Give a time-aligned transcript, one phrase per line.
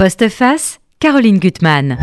[0.00, 1.98] Postface, Caroline Gutmann.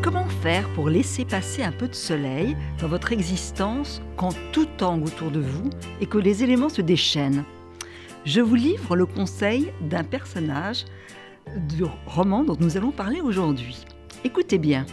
[0.00, 5.04] Comment faire pour laisser passer un peu de soleil dans votre existence quand tout tangue
[5.04, 5.68] autour de vous
[6.00, 7.42] et que les éléments se déchaînent?
[8.24, 10.84] Je vous livre le conseil d'un personnage
[11.56, 13.84] du roman dont nous allons parler aujourd'hui.
[14.22, 14.86] Écoutez bien.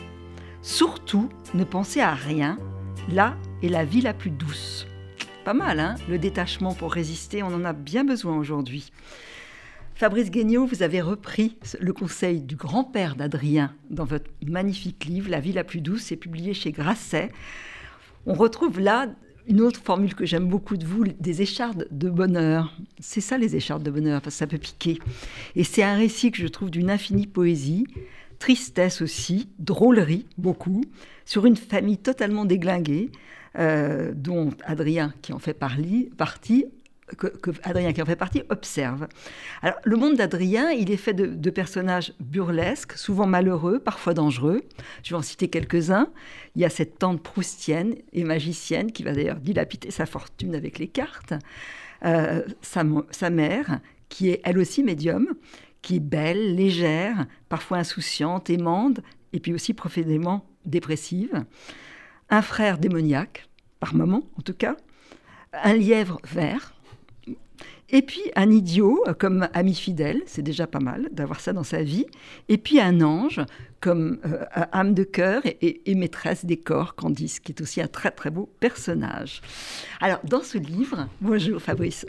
[0.63, 2.57] Surtout, ne pensez à rien.
[3.07, 4.87] Là est la vie la plus douce.
[5.49, 8.91] Pas mal, hein Le détachement pour résister, on en a bien besoin aujourd'hui.
[9.95, 15.39] Fabrice Guignot, vous avez repris le conseil du grand-père d'Adrien dans votre magnifique livre La
[15.39, 17.31] vie la plus douce, c'est publié chez Grasset.
[18.27, 19.07] On retrouve là
[19.47, 22.71] une autre formule que j'aime beaucoup de vous, des échardes de bonheur.
[22.99, 24.99] C'est ça les échardes de bonheur, ça peut piquer.
[25.55, 27.87] Et c'est un récit que je trouve d'une infinie poésie,
[28.37, 30.83] tristesse aussi, drôlerie beaucoup,
[31.25, 33.09] sur une famille totalement déglinguée,
[33.57, 36.65] euh, dont Adrien, qui en fait partie,
[37.17, 39.07] que, Adrien qui en fait partie observe.
[39.63, 44.61] Alors, le monde d'Adrien, il est fait de, personnages burlesques, souvent malheureux, parfois dangereux.
[45.03, 46.09] Je vais en citer quelques-uns.
[46.55, 50.77] Il y a cette tante proustienne et magicienne qui va d'ailleurs dilapider sa fortune avec
[50.77, 51.33] les cartes.
[52.05, 53.79] Euh, sa, sa, mère,
[54.09, 55.27] qui est elle aussi médium,
[55.81, 58.99] qui est belle, légère, parfois insouciante, aimante,
[59.33, 61.43] et puis aussi profondément dépressive
[62.29, 63.48] un frère démoniaque,
[63.79, 64.75] par moment en tout cas,
[65.53, 66.73] un lièvre vert,
[67.91, 71.81] et puis un idiot comme ami fidèle, c'est déjà pas mal d'avoir ça dans sa
[71.81, 72.05] vie,
[72.47, 73.41] et puis un ange
[73.79, 78.11] comme euh, âme de cœur et, maîtresse des corps, Candice, qui est aussi un très
[78.11, 79.41] très beau personnage.
[80.01, 82.05] Alors dans ce livre, bonjour Fabrice,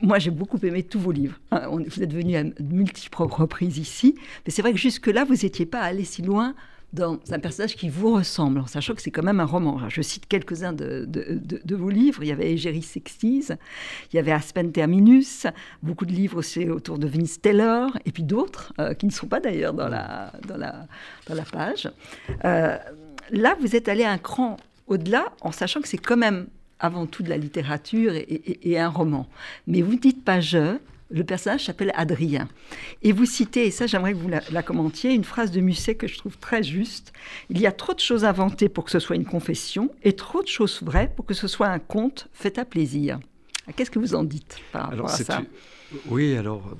[0.00, 1.38] moi j'ai beaucoup aimé tous vos livres.
[1.50, 4.14] Hein, vous êtes venu à multiples reprises ici,
[4.46, 6.54] mais c'est vrai que jusque-là, vous n'étiez pas allé si loin
[6.94, 9.88] dans un personnage qui vous ressemble, en sachant que c'est quand même un roman.
[9.88, 12.22] je cite quelques-uns de, vos livres.
[12.22, 13.56] Il y avait Égérie Sextise,
[14.12, 15.46] il y avait Aspen Terminus,
[15.82, 19.26] beaucoup de livres aussi autour de Vince Taylor, et puis d'autres, euh, qui ne sont
[19.26, 20.86] pas d'ailleurs dans la, dans, la,
[21.28, 21.90] dans la page.
[22.44, 22.78] Euh,
[23.30, 26.46] là, vous êtes allé un cran au-delà, en sachant que c'est quand même
[26.78, 29.26] avant tout de la littérature et, et un roman.
[29.66, 30.78] Mais vous ne dites pas je,
[31.14, 32.48] le personnage s'appelle Adrien.
[33.02, 36.08] Et vous citez, et ça j'aimerais que vous la, commentiez, une phrase de Musset que
[36.08, 37.12] je trouve très juste.
[37.50, 40.42] Il y a trop de choses inventées pour que ce soit une confession et trop
[40.42, 43.20] de choses vraies pour que ce soit un conte fait à plaisir.
[43.76, 45.42] Qu'est-ce que vous en dites par rapport à ça
[46.06, 46.76] Oui, alors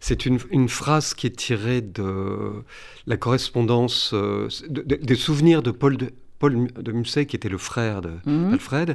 [0.00, 2.64] c'est une, phrase qui est tirée de
[3.06, 6.10] la correspondance, euh, des souvenirs de Paul de,
[6.40, 8.90] Paul de Musset, qui était le frère d'Alfred.
[8.90, 8.94] Mmh.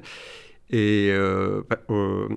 [0.72, 2.30] Et euh, bah, euh,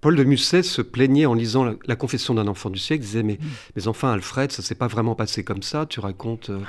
[0.00, 3.22] Paul de Musset se plaignait en lisant la, confession d'un enfant du siècle, il disait
[3.24, 3.46] mais, mm.
[3.74, 6.60] mais enfin Alfred, ça s'est pas vraiment passé comme ça, tu racontes euh,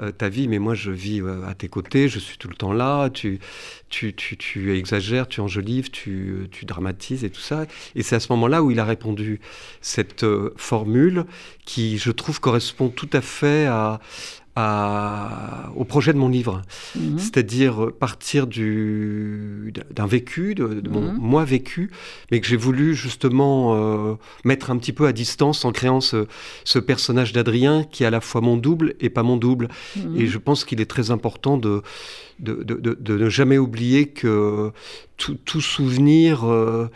[0.00, 2.54] euh, ta vie, mais moi je vis euh, à tes côtés, je suis tout le
[2.54, 3.40] temps là, tu,
[3.88, 7.66] tu, tu, tu exagères, tu enjolives, tu, tu dramatises et tout ça.
[7.96, 9.40] Et c'est à ce moment-là où il a répondu
[9.80, 10.24] cette
[10.56, 11.24] formule
[11.64, 14.00] qui, je trouve, correspond tout à fait à,
[15.76, 16.62] au projet de mon livre.
[16.96, 17.18] Mhm.
[17.18, 21.18] C'est-à-dire partir d'un vécu, de, mon mhm.
[21.18, 21.90] moi vécu,
[22.30, 24.14] mais que j'ai voulu justement euh,
[24.44, 26.26] mettre un petit peu à distance en créant ce,
[26.78, 29.68] personnage d'Adrien qui est à la fois mon double et pas mon double.
[29.96, 30.20] Mhm.
[30.20, 31.82] Et je pense qu'il est très important de,
[32.38, 34.72] de, ne jamais oublier que
[35.16, 36.46] tout, souvenir...
[36.46, 36.88] Euh,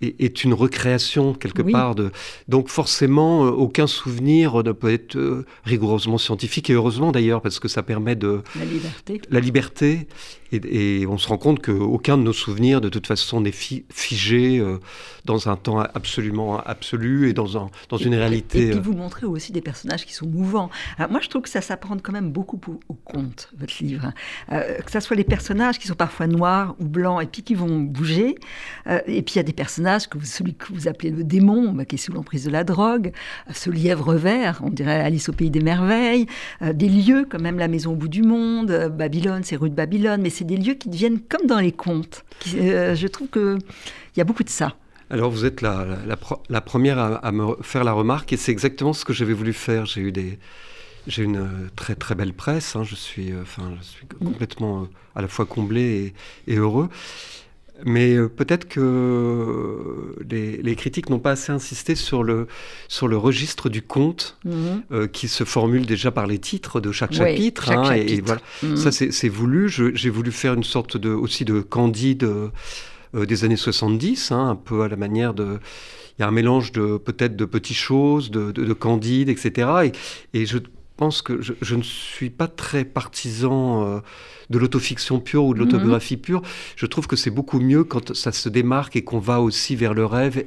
[0.00, 1.94] est, une recréation quelque part.
[1.94, 2.10] De...
[2.48, 7.58] Donc forcément, euh, aucun souvenir ne peut être euh, rigoureusement scientifique, et heureusement d'ailleurs, parce
[7.58, 8.42] que ça permet de...
[8.58, 9.20] La liberté.
[9.30, 10.06] La liberté,
[10.52, 14.78] et, on se rend compte qu'aucun de nos souvenirs, de toute façon, n'est figé euh,
[15.24, 18.68] dans un temps absolument absolu et dans, un, dans une réalité.
[18.68, 20.70] Et puis vous montrez aussi des personnages qui sont mouvants.
[21.10, 24.12] moi, je trouve que ça s'apprend quand même beaucoup au conte, votre livre.
[24.48, 27.80] que ce soit les personnages qui sont parfois noirs ou blancs et puis qui vont
[27.80, 28.36] bouger.
[28.86, 31.84] et puis il y a des personnages que celui que vous appelez le démon, bah,
[31.84, 33.12] qui est sous l'emprise de la drogue,
[33.48, 36.26] euh, ce lièvre vert, on dirait Alice au pays des merveilles,
[36.62, 39.70] euh, des lieux comme même la maison au bout du monde, euh, Babylone, c'est rue
[39.70, 42.24] de Babylone, mais c'est des lieux qui deviennent comme dans les contes.
[42.46, 43.58] je trouve qu'il
[44.16, 44.74] y a beaucoup de ça.
[45.10, 46.06] Alors vous êtes la,
[46.62, 49.84] première à, me faire la remarque et c'est exactement ce que j'avais voulu faire.
[49.84, 50.38] J'ai eu des,
[51.06, 52.74] j'ai une très très belle presse.
[52.74, 52.84] Hein.
[52.84, 56.14] je suis, enfin, je suis complètement à la fois comblé
[56.46, 56.88] et heureux.
[57.84, 62.46] Mais euh, peut-être que les, critiques n'ont pas assez insisté sur le,
[62.88, 64.82] sur le registre du conte mhm.
[64.92, 67.70] euh, qui se formule déjà par les titres de chaque chapitre.
[67.70, 68.76] Hein, et, voilà, mhm.
[68.76, 69.68] ça c'est voulu.
[69.68, 74.56] J'ai voulu faire une sorte de, aussi de candide euh, des années 70, hein, un
[74.56, 75.58] peu à la manière de
[76.18, 79.92] il y a un mélange de peut-être de petites choses, de, de, candide, etc.
[80.34, 80.58] Et, et je
[81.00, 84.00] pense que je, ne suis pas très partisan euh,
[84.50, 86.20] de l'autofiction pure ou de l'autobiographie mhm.
[86.20, 86.42] pure.
[86.76, 89.94] Je trouve que c'est beaucoup mieux quand ça se démarque et qu'on va aussi vers
[89.94, 90.44] le rêve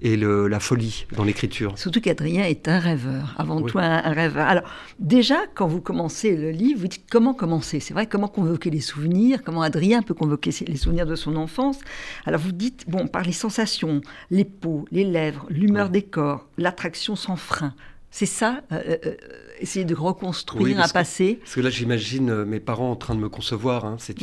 [0.00, 1.78] et la folie dans l'écriture.
[1.78, 4.46] Surtout qu'Adrien est un rêveur, avant tout un, rêveur.
[4.46, 4.64] Alors
[4.98, 7.78] déjà, quand vous commencez le livre, vous dites comment commencer?
[7.80, 11.78] C'est vrai, comment convoquer les souvenirs, comment Adrien peut convoquer les souvenirs de son enfance?
[12.24, 14.00] Alors vous dites, bon, par les sensations,
[14.30, 17.74] les peaux, les lèvres, l'humeur des corps, l'attraction sans frein.
[18.10, 19.16] C'est ça, euh, euh,
[19.60, 21.38] essayer de reconstruire un passé.
[21.40, 23.84] parce que là, j'imagine mes parents en train de me concevoir.
[23.84, 23.96] Hein.
[23.98, 24.20] C'est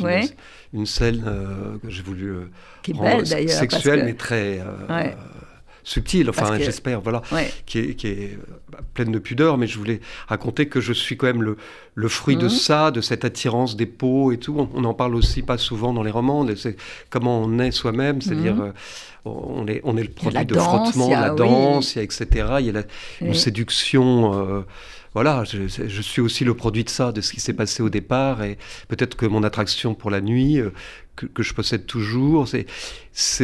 [0.74, 1.24] une, scène
[1.82, 2.36] que j'ai voulu
[2.84, 4.62] Qui est belle, sexuelle, mais très
[5.88, 7.22] subtile, enfin j'espère, voilà,
[7.66, 8.38] qui, est, qui, est,
[8.94, 11.56] pleine de pudeur, mais je voulais raconter que je suis quand même le,
[11.96, 12.50] le fruit de mhm.
[12.50, 14.68] ça, de cette attirance des peaux et tout.
[14.74, 16.46] On n'en parle aussi pas souvent dans les romans,
[17.10, 18.62] comment on est soi-même, c'est-à-dire mhm.
[18.62, 18.72] euh,
[19.24, 22.28] on, est, on est le produit de frottement, la danse, il y a, etc.
[22.60, 22.84] Il y a la,
[23.22, 24.34] une séduction.
[24.34, 24.62] Euh,
[25.18, 28.44] voilà, je, suis aussi le produit de ça, de ce qui s'est passé au départ,
[28.44, 30.70] et peut-être que mon attraction pour la nuit, euh,
[31.16, 32.68] que, je possède toujours, c'est,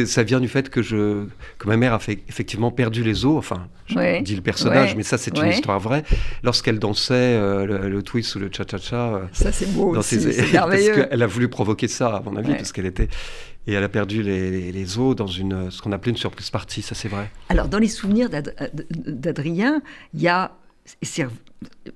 [0.06, 1.24] ça vient du fait que, je,
[1.58, 5.02] que ma mère a fait, effectivement perdu les os, enfin, je dis le personnage, mais
[5.02, 6.04] ça c'est une histoire vraie,
[6.44, 9.14] lorsqu'elle dansait euh, le, twist ou le cha-cha-cha.
[9.14, 10.18] Euh, ça c'est beau aussi.
[10.52, 13.08] Parce qu'elle a voulu provoquer ça, à mon avis, parce qu'elle était...
[13.66, 16.82] Et elle a perdu les, les, os dans une, ce qu'on appelait une surprise partie,
[16.82, 17.32] ça c'est vrai.
[17.48, 19.82] Alors dans les souvenirs d'Adrien,
[20.12, 20.52] il y a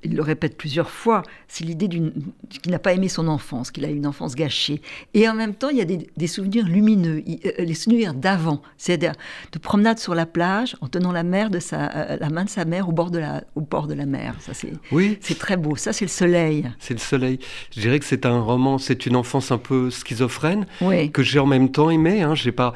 [0.03, 3.91] il le répète plusieurs fois, c'est l'idée qu'il n'a pas aimé son enfance, qu'il a
[3.91, 4.83] eu une enfance gâchée.
[5.15, 9.13] Et en même temps, il y a des, souvenirs lumineux, euh, les souvenirs d'avant, c'est-à-dire
[9.53, 12.51] de promenade sur la plage en tenant la, mer de sa, euh, la main de
[12.51, 14.35] sa mère au bord de la, au bord de la mer.
[14.41, 15.19] Ça, c'est, oui.
[15.21, 15.77] c'est très beau.
[15.77, 16.71] Ça, c'est le soleil.
[16.79, 17.39] C'est le soleil.
[17.75, 20.67] Je dirais que c'est un roman, c'est une enfance un peu schizophrène,
[21.13, 22.23] que j'ai en même temps aimé.
[22.23, 22.35] Hein.
[22.35, 22.75] J'ai pas,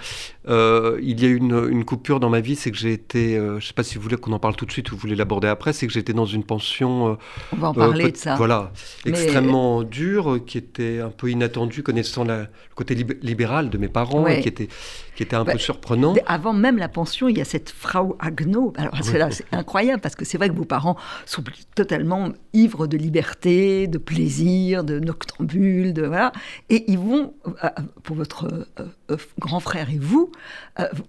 [0.49, 3.37] euh, il y a eu une, une, coupure dans ma vie, c'est que j'ai été,
[3.37, 5.01] je ne sais pas si vous voulez qu'on en parle tout de suite ou vous
[5.01, 7.19] voulez l'aborder après, c'est que j'étais dans une pension on
[7.53, 8.37] va en parler de ça.
[8.37, 8.73] Voilà,
[9.05, 14.49] extrêmement dur, qui était un peu inattendu, connaissant le côté libéral de mes parents, qui
[14.49, 14.69] était
[15.15, 16.15] qui était un peu bah, surprenant.
[16.27, 18.73] Avant même la pension, il y a cette Frau Agno.
[18.77, 20.97] Alors c'est incroyable parce que c'est vrai que vos parents
[21.27, 26.33] sont totalement ivres de liberté, de plaisir, de noctambule, de voilà,
[26.71, 27.69] et ils vont euh,
[28.03, 30.31] pour votre euh, euh, grand frère et vous,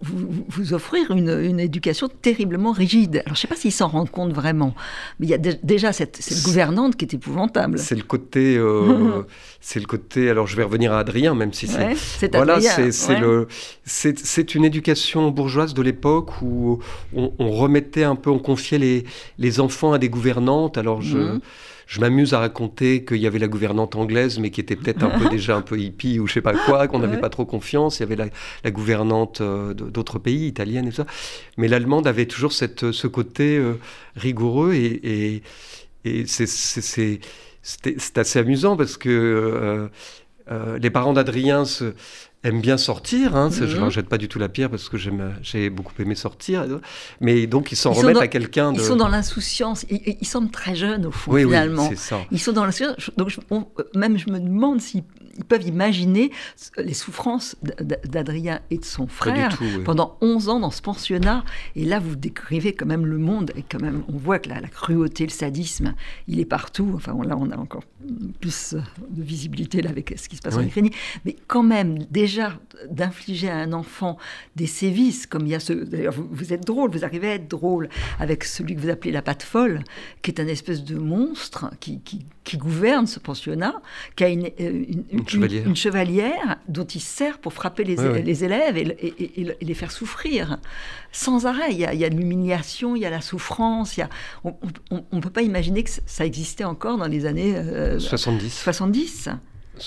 [0.02, 3.18] vous, offrir une, éducation terriblement rigide.
[3.26, 4.76] Alors je ne sais pas s'ils s'en rendent compte vraiment,
[5.20, 7.78] mais il y a déjà cette, cette gouvernante qui est épouvantable.
[7.78, 8.60] C'est le côté,
[9.62, 10.30] c'est le côté.
[10.30, 13.48] Alors je vais revenir à Adrien, même si c'est voilà, c'est le
[13.86, 16.80] c'est une éducation bourgeoise de l'époque où
[17.14, 19.04] on, remettait un peu, on confiait les,
[19.38, 20.78] les enfants à des gouvernantes.
[20.78, 21.40] Alors je, mhm.
[21.88, 25.18] Je m'amuse à raconter qu'il y avait la gouvernante anglaise, mais qui était peut-être un
[25.18, 28.00] peu déjà un peu hippie ou je sais pas quoi, qu'on n'avait pas trop confiance.
[28.00, 28.30] Il y avait
[28.64, 31.06] la, gouvernante euh, d'autres pays, italienne et ça.
[31.58, 33.74] Mais l'allemande avait toujours cette, ce côté euh,
[34.16, 35.42] rigoureux et,
[36.06, 39.90] et, c'est assez amusant parce que
[40.52, 41.94] euh, les parents d'Adrien se
[42.44, 43.36] aime bien sortir.
[43.36, 43.84] Hein, Je ne mhm.
[43.86, 46.66] rejette pas du tout la pierre parce que j'ai beaucoup aimé sortir.
[47.22, 48.80] Mais donc, ils s'en remettent à quelqu'un de...
[48.80, 49.86] Ils sont dans l'insouciance.
[49.90, 51.90] Ils, ils, semblent très jeunes, au fond, finalement.
[51.90, 52.20] Oui, ça.
[52.32, 53.12] Ils sont dans l'insouciance.
[53.18, 53.38] Donc,
[53.96, 55.04] même, je me demande s'ils
[55.38, 56.32] ils peuvent imaginer
[56.78, 57.56] les souffrances
[58.06, 61.44] d'Adrien et de son frère pendant 11 ans dans ce pensionnat.
[61.76, 64.60] Et là, vous décrivez quand même le monde, et quand même, on voit que la,
[64.60, 65.96] la cruauté, le sadisme,
[66.28, 66.92] il est partout.
[66.96, 67.84] Enfin, là, on a encore
[68.40, 68.76] plus
[69.10, 70.90] de visibilité là, avec ce qui se passe en Ukraine.
[71.26, 72.54] Mais quand même, déjà,
[72.90, 74.18] d'infliger à un enfant
[74.56, 75.74] des sévices, comme il y a ce...
[75.74, 79.22] D'ailleurs, vous, êtes drôle, vous arrivez à être drôle avec celui que vous appelez la
[79.22, 79.84] patte folle,
[80.22, 82.26] qui est un espèce de monstre qui, qui,
[82.58, 83.82] gouverne ce pensionnat,
[84.16, 85.24] qui a une, euh, une
[85.66, 86.58] une chevalière.
[86.68, 90.58] dont il sert pour frapper les, les élèves et, les faire souffrir
[91.12, 91.72] sans arrêt.
[91.72, 93.98] Il y a, de l'humiliation, il y a la souffrance.
[93.98, 94.10] Il y a,
[94.44, 94.56] on
[95.12, 97.54] ne peut pas imaginer que ça existait encore dans les années
[98.00, 98.46] 70.
[98.46, 99.30] Euh, 70.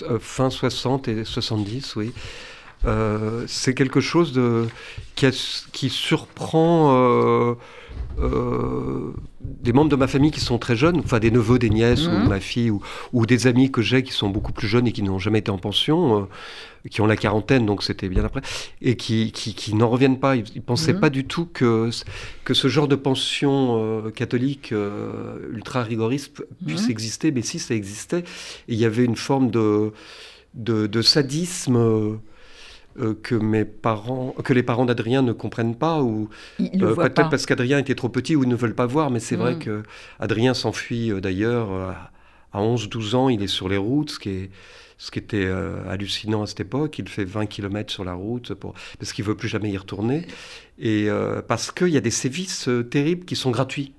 [0.02, 2.12] Euh, fin 60 et 70, oui.
[2.84, 4.66] Euh, c'est quelque chose de,
[5.14, 5.26] qui,
[5.72, 7.56] qui surprend
[9.62, 12.10] des membres de ma famille qui sont très jeunes, enfin des neveux, des nièces, ou
[12.10, 12.28] mhm.
[12.28, 15.18] ma fille, ou, des amis que j'ai qui sont beaucoup plus jeunes et qui n'ont
[15.18, 18.42] jamais été en pension, euh, qui ont la quarantaine, donc c'était bien après,
[18.82, 20.36] et qui, qui, n'en reviennent pas.
[20.36, 21.00] Ils ne pensaient mhm.
[21.00, 21.90] pas du tout que,
[22.44, 24.72] que ce genre de pension euh, catholique
[25.52, 26.90] ultra rigoriste puisse mhm.
[26.90, 28.24] exister, mais si ça existait,
[28.68, 29.92] il y avait une forme de,
[30.54, 32.18] de, de sadisme
[32.98, 36.28] euh, que mes parents, que les parents d'Adrien ne comprennent pas ou
[36.60, 39.10] euh, peut-être parce qu'Adrien était trop petit ou ils ne veulent pas voir.
[39.10, 39.58] Mais c'est vrai mm.
[39.58, 39.82] que
[40.18, 41.68] Adrien s'enfuit euh, d'ailleurs
[42.52, 43.28] à 11-12 ans.
[43.28, 44.50] Il est sur les routes, ce qui est
[44.98, 45.46] ce qui était
[45.90, 46.98] hallucinant à cette époque.
[46.98, 50.26] Il fait 20 km sur la route pour, parce qu'il veut plus jamais y retourner
[50.78, 51.08] et
[51.48, 53.92] parce qu'il y a des sévices terribles qui sont gratuits.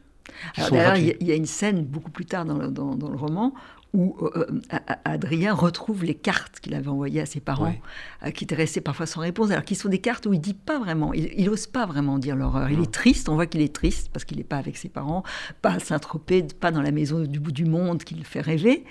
[0.58, 3.54] D'ailleurs, il y, a une scène beaucoup plus tard dans le, dans, dans le roman
[3.94, 7.76] où euh, euh, Adrien retrouve les cartes qu'il avait envoyées à ses parents,
[8.24, 10.54] euh, qui étaient restées parfois sans réponse, alors qu'ils sont des cartes où il dit
[10.54, 12.70] pas vraiment, il n'ose pas vraiment dire l'horreur.
[12.70, 15.24] Il est triste, on voit qu'il est triste parce qu'il n'est pas avec ses parents,
[15.62, 18.84] pas à Saint-Tropez, pas dans la maison du bout du monde qui le fait rêver.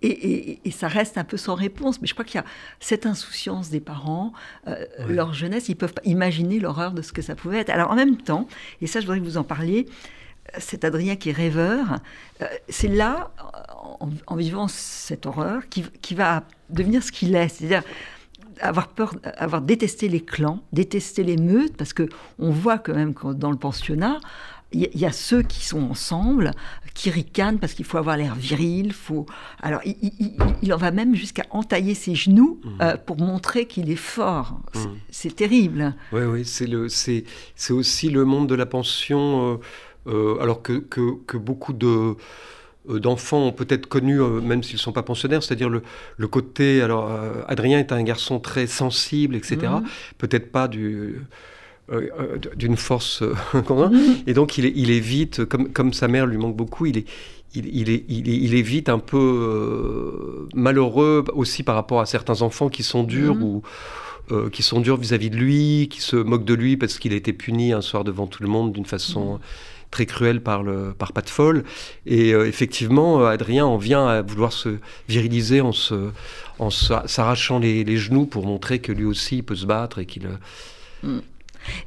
[0.00, 2.00] Et, ça reste un peu sans réponse.
[2.00, 2.46] Mais je crois qu'il y a
[2.78, 4.32] cette insouciance des parents,
[5.08, 7.70] leur jeunesse, ils peuvent pas imaginer l'horreur de ce que ça pouvait être.
[7.70, 8.46] Alors en même temps,
[8.80, 9.86] et ça je voudrais que vous en parliez,
[10.56, 11.98] cet Adrien qui est rêveur,
[12.68, 13.30] c'est là,
[14.26, 17.48] en, vivant cette horreur qui, va devenir ce qu'il est.
[17.48, 17.82] C'est-à-dire
[18.60, 23.14] avoir peur, avoir détesté les clans, détester les meutes, parce que on voit quand même
[23.14, 24.18] que dans le pensionnat,
[24.72, 26.50] il y, a ceux qui sont ensemble,
[26.92, 28.92] qui ricanent parce qu'il faut avoir l'air viril.
[28.92, 29.24] Faut...
[29.62, 32.68] Alors, il, en va même jusqu'à entailler ses genoux mmh.
[32.82, 34.60] euh, pour montrer qu'il est fort.
[35.10, 35.32] C'est mmh.
[35.32, 35.94] terrible.
[36.12, 39.56] Oui, oui, c'est aussi le monde de la pension, euh,
[40.08, 42.14] euh, alors que, que, que, beaucoup de
[42.88, 45.82] euh, d'enfants ont peut-être connu, euh, même s'ils ne sont pas pensionnaires, c'est-à-dire le,
[46.16, 46.80] le, côté...
[46.80, 47.10] Alors,
[47.46, 49.56] Adrien est un garçon très sensible, etc.
[49.62, 49.84] Mhm.
[50.18, 51.22] Peut-être pas du
[52.54, 53.22] d'une force
[53.54, 54.18] mhm.
[54.26, 57.06] et donc il, il évite comme, comme sa mère lui manque beaucoup il est
[57.54, 62.42] il, il, est, il, il est vite un peu malheureux aussi par rapport à certains
[62.42, 63.42] enfants qui sont durs mhm.
[63.42, 63.62] ou
[64.52, 67.32] qui sont durs vis-à-vis de lui, qui se moquent de lui parce qu'il a été
[67.32, 69.40] puni un soir devant tout le monde d'une façon
[69.90, 71.64] très cruel par, le, par Pat Foll.
[72.06, 74.78] Et euh, effectivement, Adrien en vient à vouloir se
[75.08, 76.10] viriliser en, se,
[76.58, 80.06] en s'arrachant les, les, genoux pour montrer que lui aussi il peut se battre et
[80.06, 80.26] qu'il...
[80.26, 81.20] Euh, mm.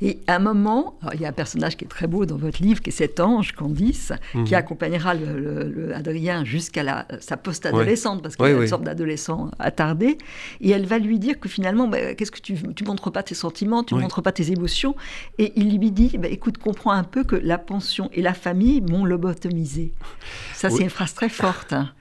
[0.02, 2.62] Et à un moment, il y a un personnage qui est très beau dans votre
[2.62, 4.46] livre, qui est cet ange, Candice, mhm.
[4.46, 10.18] qui accompagnera le, Adrien jusqu'à sa post-adolescente, parce qu'il est une sorte d'adolescent attardé.
[10.62, 13.36] Et elle va lui dire que finalement, bah, qu'est-ce que tu tu montres pas tes
[13.36, 14.96] sentiments, tu ne montres pas tes émotions.
[15.38, 18.82] Et il lui dit, bah, écoute, comprends un peu que la pension et la famille
[18.82, 19.94] m'ont lobotomisé.
[20.54, 21.74] Ça, c'est une phrase très forte.
[21.74, 21.92] Hein.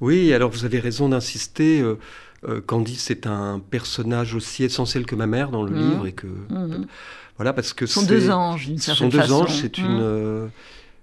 [0.00, 1.80] Oui, alors vous avez raison d'insister.
[1.80, 1.98] Euh,
[2.46, 5.90] euh, Candice est un personnage aussi essentiel que ma mère dans le mmh.
[5.90, 6.86] livre et que mmh.
[7.36, 9.28] Voilà parce que sont deux anges d'une certaine façon.
[9.28, 10.02] sont deux anges, c'est une mmh.
[10.02, 10.46] euh,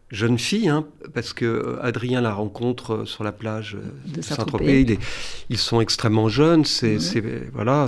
[0.10, 4.98] jeune fille, hein, parce que euh, Adrien la rencontre sur la plage de Saint-Tropez.
[5.50, 6.98] Ils, sont extrêmement jeunes, c'est
[7.54, 7.88] voilà,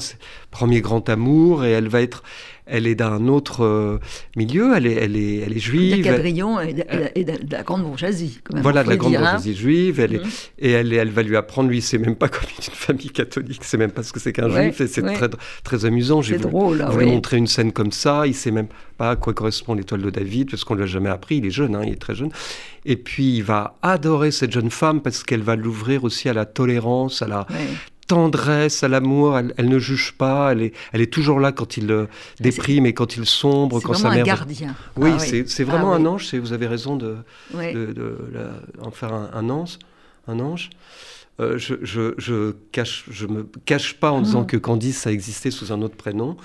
[0.51, 2.23] premier grand amour, et elle va être,
[2.65, 3.99] elle est d'un autre euh,
[4.35, 6.03] milieu, elle est, elle est, elle est juive.
[6.03, 8.39] Cadrillon est, de, la grande bourgeoisie.
[8.43, 9.19] Quand même, voilà, de la grande hein.
[9.19, 9.99] bourgeoisie juive.
[9.99, 10.29] Elle est, mhm.
[10.59, 13.77] Et elle, elle va lui apprendre, lui, c'est même pas comme une famille catholique, c'est
[13.77, 15.29] même pas ce que c'est qu'un juif, et c'est très,
[15.63, 16.21] très amusant.
[16.21, 16.83] C'est drôle.
[16.85, 18.67] Je voulais montrer une scène comme ça, il sait même
[18.97, 21.51] pas à quoi correspond l'étoile de David, parce qu'on ne l'a jamais appris, il est
[21.51, 22.31] jeune, hein, il est très jeune.
[22.85, 26.45] Et puis il va adorer cette jeune femme parce qu'elle va l'ouvrir aussi à la
[26.45, 27.47] tolérance, à la
[28.07, 29.37] tendresse, à l'amour.
[29.37, 30.51] Elle, ne juge pas.
[30.51, 32.05] Elle est, elle est toujours là quand il euh,
[32.39, 34.19] déprime et quand il sombre, quand sa mère.
[34.19, 34.75] un gardien.
[34.95, 36.33] Oui, ah c'est vraiment ah un ange.
[36.35, 37.17] Vous avez raison de,
[37.53, 38.15] de,
[38.81, 39.79] en faire un, ange.
[40.27, 40.69] Un ange.
[41.39, 44.47] Euh, je, je, je, cache, je me cache pas en disant mmh.
[44.47, 46.37] que Candice a existé sous un autre prénom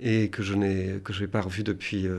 [0.00, 2.18] et que je n'ai que je n'ai pas revu depuis euh,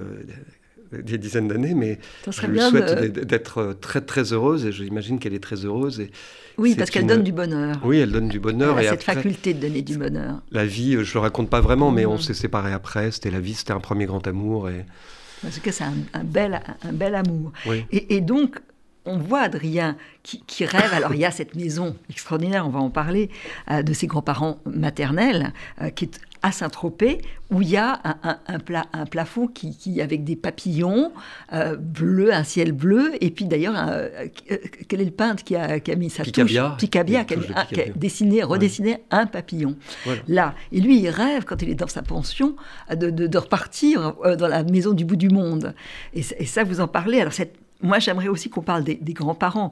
[0.92, 5.44] des dizaines d'années, mais je lui souhaite d'être très très heureuse et j'imagine qu'elle est
[5.44, 6.12] très heureuse et
[6.58, 7.78] oui, parce qu'elle donne du bonheur.
[7.84, 8.80] Oui, elle donne du bonheur.
[8.80, 10.42] Elle a cette faculté de donner du bonheur.
[10.52, 12.22] La vie, je le raconte pas vraiment, mais on mm.
[12.22, 13.12] s'est séparés après.
[13.12, 14.70] C'était la vie, c'était un premier grand amour.
[14.70, 14.86] Et...
[15.42, 17.52] Parce que c'est un, bel, un bel amour.
[17.92, 18.60] Et, donc,
[19.06, 20.94] on voit Adrien qui, rêve.
[20.94, 23.30] Alors, il y a cette maison extraordinaire, on va en parler,
[23.70, 28.38] euh, de ses grands-parents maternels, euh, qui est à Saint-Tropez, où il y a un,
[28.94, 31.12] un, plafond qui, avec des papillons
[31.54, 34.28] euh, bleus, un ciel bleu, et puis d'ailleurs, euh,
[34.88, 36.70] quel est le peintre qui a, mis sa Picabia.
[36.70, 36.78] touche?
[36.78, 39.76] Picabia, qui a, dessiné, redessiné un papillon.
[40.28, 42.56] Là, et lui, il rêve, quand il est dans sa pension,
[42.96, 45.74] de, repartir euh, dans la maison du bout du monde.
[46.14, 47.22] Et, et ça, vous en parlez.
[47.22, 49.72] Alors, cette moi, j'aimerais aussi qu'on parle des, grands-parents.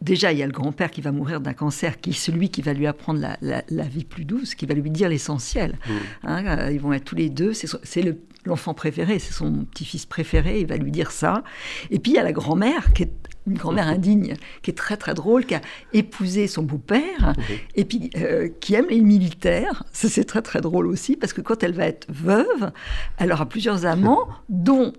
[0.00, 2.62] Déjà, il y a le grand-père qui va mourir d'un cancer, qui est celui qui
[2.62, 5.78] va lui apprendre la, vie plus douce, qui va lui dire l'essentiel.
[5.86, 5.92] Mmh.
[6.24, 7.52] Hein, euh, ils vont être tous les deux.
[7.52, 10.60] C'est l'enfant préféré, c'est son petit-fils préféré.
[10.60, 11.44] Il va lui dire ça.
[11.90, 13.12] Et puis, il y a la grand-mère, qui est
[13.46, 13.94] une grand-mère mmh.
[13.94, 15.60] indigne, qui est très très drôle, qui a
[15.92, 17.42] épousé son beau-père, mmh.
[17.76, 19.84] et puis euh, qui aime les militaires.
[19.92, 22.72] C'est très très drôle aussi, parce que quand elle va être veuve,
[23.18, 24.92] elle aura plusieurs amants, dont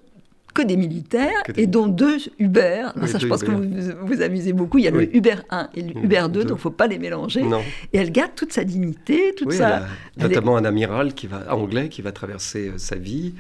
[0.53, 2.88] que des militaires et dont deux Uber.
[3.06, 4.77] ça, je pense que vous vous amusez beaucoup.
[4.77, 6.72] Il y a le Uber 1 et le mmh, Uber 2, donc il ne faut
[6.72, 7.44] pas les mélanger.
[7.94, 9.84] Et elle garde toute sa dignité, toute sa...
[10.18, 13.34] notamment un amiral qui va, anglais qui va traverser euh, sa vie,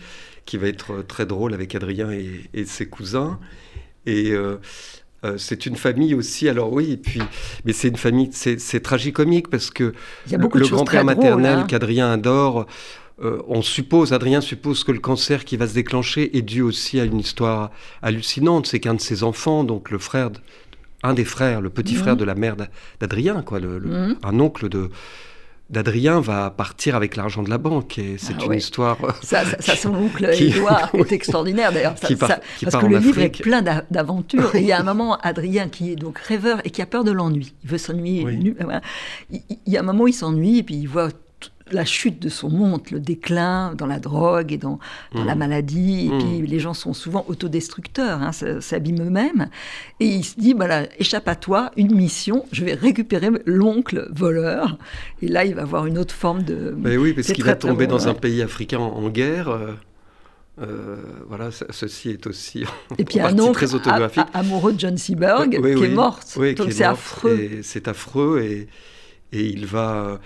[0.45, 3.39] qui va être euh, très drôle avec Adrien et, ses cousins.
[4.05, 4.57] Et euh,
[5.37, 7.21] c'est une famille aussi, alors oui, et puis,
[7.65, 9.93] mais c'est une famille, c'est tragicomique parce que
[10.31, 11.65] le, grand-père maternel hein.
[11.67, 12.65] qu'Adrien adore,
[13.21, 16.99] euh, on suppose, Adrien suppose que le cancer qui va se déclencher est dû aussi
[16.99, 17.71] à une histoire
[18.01, 18.67] hallucinante.
[18.67, 20.29] C'est qu'un de ses enfants, donc le frère,
[21.03, 22.55] un des frères, le petit frère de la mère
[22.99, 23.59] d'Adrien, quoi,
[24.23, 24.89] un oncle de
[25.69, 27.99] d'Adrien va partir avec l'argent de la banque.
[27.99, 28.97] Et c'est ah une histoire.
[29.21, 31.95] Ça, ça, son oncle Édouard est extraordinaire d'ailleurs.
[31.95, 34.51] parce que le livre est plein d'aventures.
[34.55, 37.11] il y a un moment, Adrien, qui est donc rêveur et qui a peur de
[37.11, 37.53] l'ennui.
[37.63, 38.25] Il veut s'ennuyer.
[39.29, 41.09] Il, y a un moment où il s'ennuie et puis il voit
[41.71, 44.79] la chute de son monde, le déclin dans la drogue et dans,
[45.13, 45.37] la mmh.
[45.37, 46.05] maladie.
[46.07, 46.45] Et puis mmh.
[46.45, 49.49] les gens sont souvent autodestructeurs, hein, s'abîment eux-mêmes.
[49.99, 54.77] Et il se dit, voilà, échappe à toi, une mission, je vais récupérer l'oncle voleur.
[55.21, 56.75] Et là, il va avoir une autre forme de...
[56.77, 59.49] Mais oui, parce qu'il va tomber dans un pays africain en, guerre.
[59.49, 59.73] Euh,
[60.61, 60.97] euh,
[61.27, 62.65] voilà, ceci est aussi
[62.97, 64.25] et puis un oncle très autographique.
[64.33, 66.19] amoureux de John Seaberg qui est mort.
[66.35, 67.61] Donc c'est affreux.
[67.63, 68.67] C'est affreux et,
[69.31, 70.19] et il va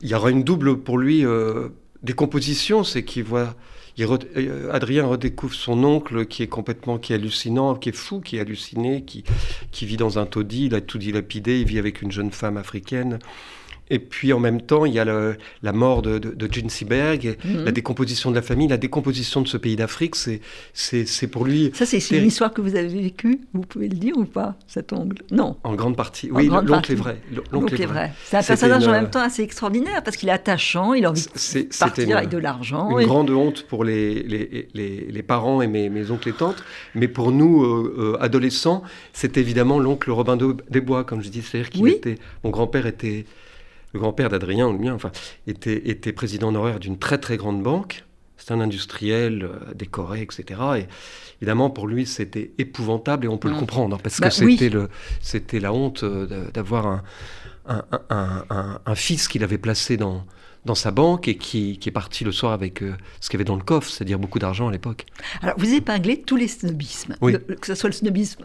[0.00, 1.68] il y aura une double pour lui euh,
[2.02, 3.54] décomposition, c'est qu'il voit.
[3.98, 8.36] Euh, Adrien redécouvre son oncle qui est complètement qui est hallucinant, qui est fou, qui
[8.36, 9.24] est halluciné, qui,
[9.72, 12.58] qui vit dans un taudis, il a tout dilapidé, il vit avec une jeune femme
[12.58, 13.18] africaine.
[13.88, 17.64] Et puis en même temps, il y a la mort de, de, de Seberg, mhm.
[17.64, 21.70] la décomposition de la famille, la décomposition de ce pays d'Afrique, c'est pour lui.
[21.74, 24.92] Ça, c'est une histoire que vous avez vécue, vous pouvez le dire ou pas, cet
[24.92, 25.56] ongle Non.
[25.62, 27.18] En grande partie, oui, l'oncle est vrai.
[27.52, 28.12] L'oncle est vrai.
[28.24, 31.22] C'est un personnage en même temps assez extraordinaire parce qu'il est attachant, il a envie
[31.24, 32.98] de partir avec de l'argent.
[32.98, 36.62] Une grande honte pour les, les, les, les parents et mes, mes, oncles et tantes,
[36.94, 41.42] mais pour nous, euh, euh, adolescents, c'est évidemment l'oncle Robin des Bois, comme je dis.
[41.42, 42.16] C'est-à-dire qu'il était.
[42.44, 43.26] Mon grand-père était
[43.96, 45.10] le grand-père d'Adrien, le mien, enfin,
[45.46, 48.04] était, était président honoraire d'une très très grande banque.
[48.36, 50.60] C'est un industriel euh, décoré, etc.
[50.78, 50.86] Et
[51.40, 53.58] évidemment, pour lui, c'était épouvantable et on peut le mm.
[53.58, 54.88] comprendre, hein, parce que bah c'était le,
[55.20, 57.02] c'était la honte euh, d'avoir un,
[57.66, 60.24] un, un, fils qu'il avait placé dans,
[60.66, 63.38] dans sa banque et qui, qui est parti le soir avec euh, ce qu'il y
[63.38, 65.06] avait dans le coffre, c'est-à-dire beaucoup d'argent à l'époque.
[65.40, 68.44] Alors, vous épinglez tous les snobismes, que ce soit le snobisme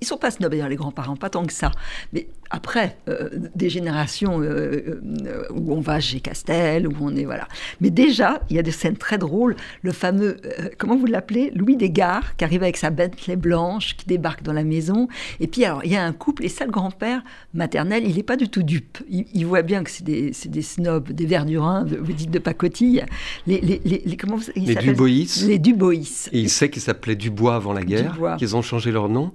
[0.00, 1.70] ils sont pas snobs, les grands-parents, pas tant que ça.
[2.12, 7.24] Mais après, euh, des générations euh, euh, où on va chez Castel, où on est
[7.24, 7.46] voilà.
[7.80, 9.56] Mais déjà, il y a des scènes très drôles.
[9.82, 10.38] Le fameux,
[10.78, 14.64] comment vous l'appelez, Louis Desgard, qui arrive avec sa Bentley blanche, qui débarque dans la
[14.64, 15.06] maison.
[15.38, 17.22] Et puis alors, il y a un couple, et ça, le grand-père
[17.54, 18.98] maternel, il n'est pas du tout dupe.
[19.08, 23.04] Il, voit bien que c'est des, des, snobs, des verdurins, vous dites de pacotille.
[23.46, 25.08] Les, les, les, comment les Dubois.
[25.46, 25.94] Les Dubois.
[26.32, 29.32] Et il sait qu'ils s'appelaient Dubois avant la guerre, qu'ils ont changé leur nom.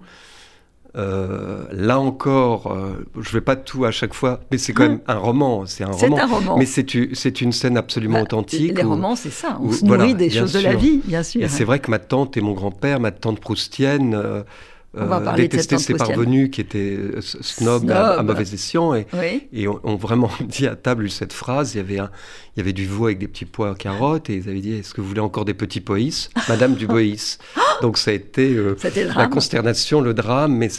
[0.95, 4.87] Euh, là encore, euh, je ne vais pas tout à chaque fois, mais c'est quand
[4.87, 5.65] même un roman.
[5.65, 6.57] C'est un, roman.
[6.57, 8.77] Mais c'est une scène absolument bah, authentique.
[8.77, 9.57] Les romans, c'est ça.
[9.61, 11.43] On se nourrit des choses de la vie, bien sûr.
[11.43, 14.43] Et c'est vrai que ma tante et mon grand-père, ma tante proustienne, euh,
[14.97, 19.05] euh, détester ses parvenus qui étaient euh, snob, À, mauvais escient et,
[19.51, 21.73] et ont, vraiment dit à table cette phrase.
[21.73, 22.09] Il y avait, un,
[22.55, 24.93] il y avait du veau avec des petits pois carottes et ils avaient dit Est-ce
[24.93, 27.39] que vous voulez encore des petits poïs Madame du Boïs.
[27.81, 28.75] Donc ça a été euh,
[29.15, 30.69] la consternation, le drame, mais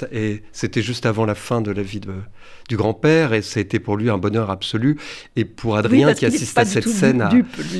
[0.53, 2.13] c'était juste avant la fin de la vie de,
[2.69, 4.99] du grand-père et ça a été pour lui un bonheur absolu.
[5.37, 7.29] Et pour Adrien qui assiste à cette scène,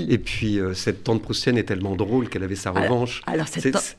[0.09, 3.23] et puis cette tante proustienne est tellement drôle qu'elle avait sa revanche.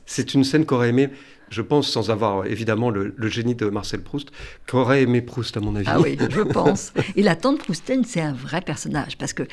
[0.06, 1.10] c'est une scène qu'aurait aimé
[1.50, 4.30] je pense, sans avoir évidemment le, génie de Marcel Proust,
[4.66, 5.88] qu'aurait aimé Proust, à mon avis.
[5.88, 6.92] Ah oui, je pense.
[7.16, 9.44] Et la tante Proustienne, c'est un vrai personnage, parce que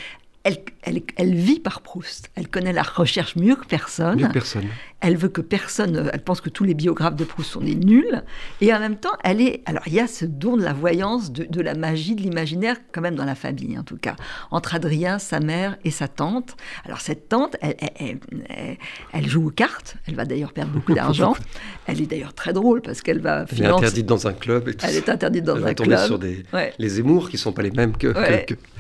[0.46, 2.30] elle, vit par Proust.
[2.36, 4.20] Elle connaît la recherche mieux que personne.
[4.20, 4.66] Mieux que personne.
[5.02, 6.10] Elle veut que personne.
[6.14, 8.24] Elle pense que tous les biographes de Proust sont des nuls.
[8.62, 9.64] Et en même temps, elle est.
[9.66, 13.02] Alors, il y a ce don de la voyance, de, la magie, de l'imaginaire, quand
[13.02, 14.16] même dans la famille, en tout cas.
[14.52, 16.56] Entre Adrien, sa mère et sa tante.
[16.86, 19.98] Alors, cette tante, elle, joue aux cartes.
[20.08, 21.36] Elle va d'ailleurs perdre beaucoup d'argent.
[21.88, 23.46] elle est d'ailleurs très drôle parce qu'elle va.
[23.52, 24.70] Elle est interdite dans un club.
[24.70, 26.44] Et elle est interdite dans elle un va tomber sur des,
[26.78, 28.14] les Zemmour qui ne sont pas les mêmes que,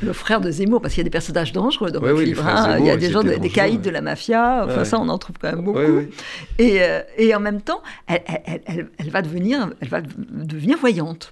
[0.03, 2.45] Le frère de Zemmour, parce qu'il y a des personnages dangereux dans votre livre.
[2.45, 2.77] Hein.
[2.79, 5.37] Il y a des gens, des caïds de la mafia, enfin ça on en trouve
[5.41, 5.79] quand même beaucoup.
[6.59, 11.31] Et, euh, et, en même temps, elle, elle, elle, va devenir, elle va devenir voyante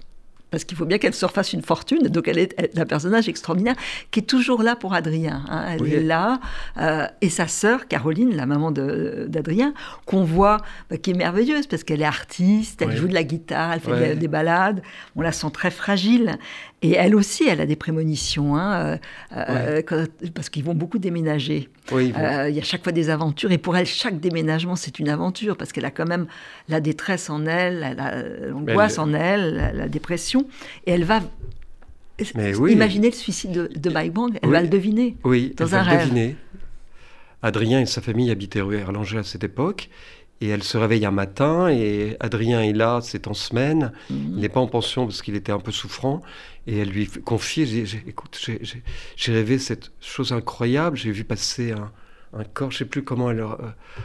[0.54, 2.04] parce qu'il faut bien qu'elle se refasse une fortune.
[2.04, 3.74] Donc elle est, un personnage extraordinaire
[4.12, 5.44] qui est toujours là pour Adrien.
[5.48, 5.64] Hein.
[5.68, 6.38] Elle est là.
[6.78, 9.74] Euh, et sa sœur, Caroline, la maman d'Adrien,
[10.06, 10.58] qu'on voit,
[10.90, 14.10] bah, qui est merveilleuse parce qu'elle est artiste, elle joue de la guitare, elle fait
[14.10, 14.80] des, des, balades.
[15.16, 16.38] On la sent très fragile.
[16.84, 18.98] Et elle aussi, elle a des prémonitions, hein,
[19.34, 21.70] euh, euh, parce qu'ils vont beaucoup déménager.
[21.92, 25.56] il y a chaque fois des aventures, et pour elle, chaque déménagement, c'est une aventure,
[25.56, 26.26] parce qu'elle a quand même
[26.68, 27.96] la détresse en elle,
[28.50, 30.43] l'angoisse en elle, la, dépression,
[30.86, 31.20] et elle va
[32.68, 36.08] imaginer le suicide de, Mike Bang, elle va le deviner oui, dans un rêve.
[36.08, 36.36] Deviner.
[37.42, 39.90] Adrien et sa famille habitaient rue Erlanger à cette époque,
[40.40, 43.92] Et elle se réveille un matin et Adrien est là, c'est en semaine.
[44.08, 46.22] Il n'est pas en pension parce qu'il était un peu souffrant.
[46.66, 48.40] Et elle lui confie, écoute,
[49.16, 51.92] j'ai rêvé cette chose incroyable, j'ai vu passer un,
[52.36, 53.54] un corps, je sais plus comment elle euh,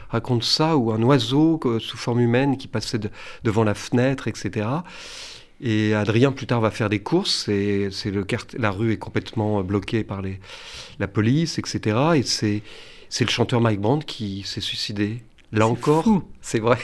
[0.10, 3.00] raconte ça, ou un oiseau sous forme humaine qui passait
[3.44, 4.68] devant la fenêtre, etc.
[5.62, 8.26] Et Adrien, plus tard, va faire des courses, et c'est le,
[8.58, 10.40] la rue est complètement bloquée par les,
[11.00, 11.98] la police, etc.
[12.16, 12.62] Et c'est,
[13.10, 15.22] c'est le chanteur Mike Brand qui s'est suicidé.
[15.52, 16.06] Là encore,
[16.42, 16.78] c'est vrai.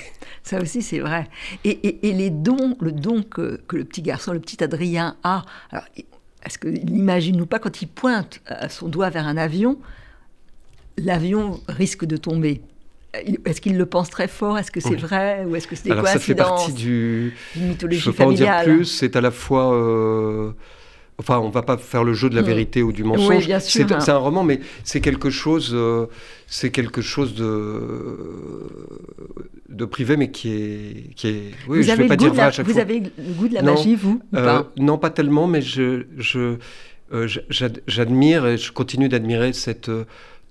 [0.44, 1.30] Ça aussi, c'est vrai.
[1.64, 5.44] Et, et, les dons, le don que, que, le petit garçon, le petit Adrien a,
[6.44, 9.80] est-ce qu'il n'imagine ou pas quand il pointe euh, son doigt vers un avion,
[10.98, 12.62] l'avion risque de tomber.
[13.45, 14.58] Est-ce qu'il le pense très fort?
[14.58, 15.45] Est-ce que c'est vrai?
[15.47, 17.36] Ou est-ce que c'est des Alors ça fait partie du...
[17.56, 18.86] mythologie Je ne peux pas en dire plus.
[18.86, 19.73] C'est à la fois...
[19.73, 20.51] Euh,
[21.17, 22.45] enfin, on va pas faire le jeu de la mm.
[22.45, 23.47] vérité ou du mensonge.
[23.47, 23.99] Oui, c'est hein.
[24.08, 26.08] un roman, mais c'est quelque chose, euh,
[26.47, 27.82] c'est quelque chose de
[29.69, 31.51] de privé, mais qui est, qui est.
[31.67, 33.62] Oui, vous je vais pas dire vrai à chaque vous avez le goût de la
[33.62, 36.58] magie, vous euh, Non, pas tellement, mais je, je
[37.88, 39.89] j'admire et je continue d'admirer cette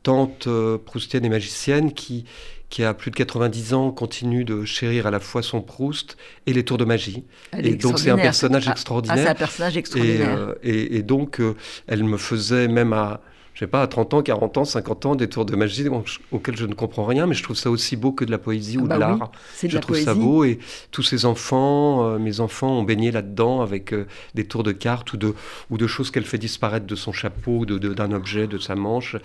[0.04, 2.24] tante euh, proustienne et magicienne qui,
[2.70, 6.52] qui a plus de 90 ans, continue de chérir à la fois son Proust et
[6.52, 7.24] les tours de magie.
[7.58, 9.16] et donc c'est un personnage extraordinaire.
[9.18, 10.38] Ah, c'est un personnage extraordinaire.
[10.38, 11.56] Euh, et, et, donc euh,
[11.88, 13.20] elle me faisait même à
[13.54, 15.86] je sais pas, à 30 ans, 40 ans, 50 ans, des tours de magie
[16.32, 18.78] auxquels je ne comprends rien, mais je trouve ça aussi beau que de la poésie
[18.78, 19.32] ou ah de bah l'art.
[19.62, 20.58] je trouve ça beau et
[20.90, 25.12] tous ces enfants, euh, mes enfants ont baigné là-dedans avec euh, des tours de cartes
[25.12, 25.34] ou de,
[25.70, 29.16] ou de choses qu'elle fait disparaître de son chapeau, ou d'un objet, de sa manche,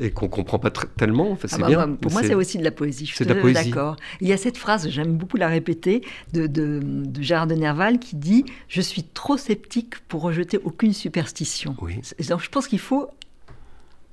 [0.00, 1.30] et qu'on comprend pas tellement.
[1.30, 1.88] Enfin, c'est ah bah bien.
[1.92, 3.06] pour moi, c'est aussi de la poésie.
[3.06, 3.96] Je suis d'accord.
[4.20, 8.00] Il y a cette phrase, j'aime beaucoup la répéter, de, de, de, Gérard de Nerval
[8.00, 11.76] qui dit Je suis trop sceptique pour rejeter aucune superstition.
[11.80, 12.00] Oui.
[12.28, 13.08] Donc, je pense qu'il faut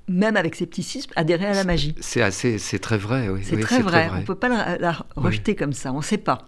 [0.08, 1.96] même avec scepticisme, adhérer à la magie.
[2.00, 3.42] C'est assez, c'est très vrai, oui.
[3.44, 4.10] C'est très, vrai.
[4.12, 5.92] On ne peut pas la, rejeter comme ça.
[5.92, 6.48] On ne sait pas.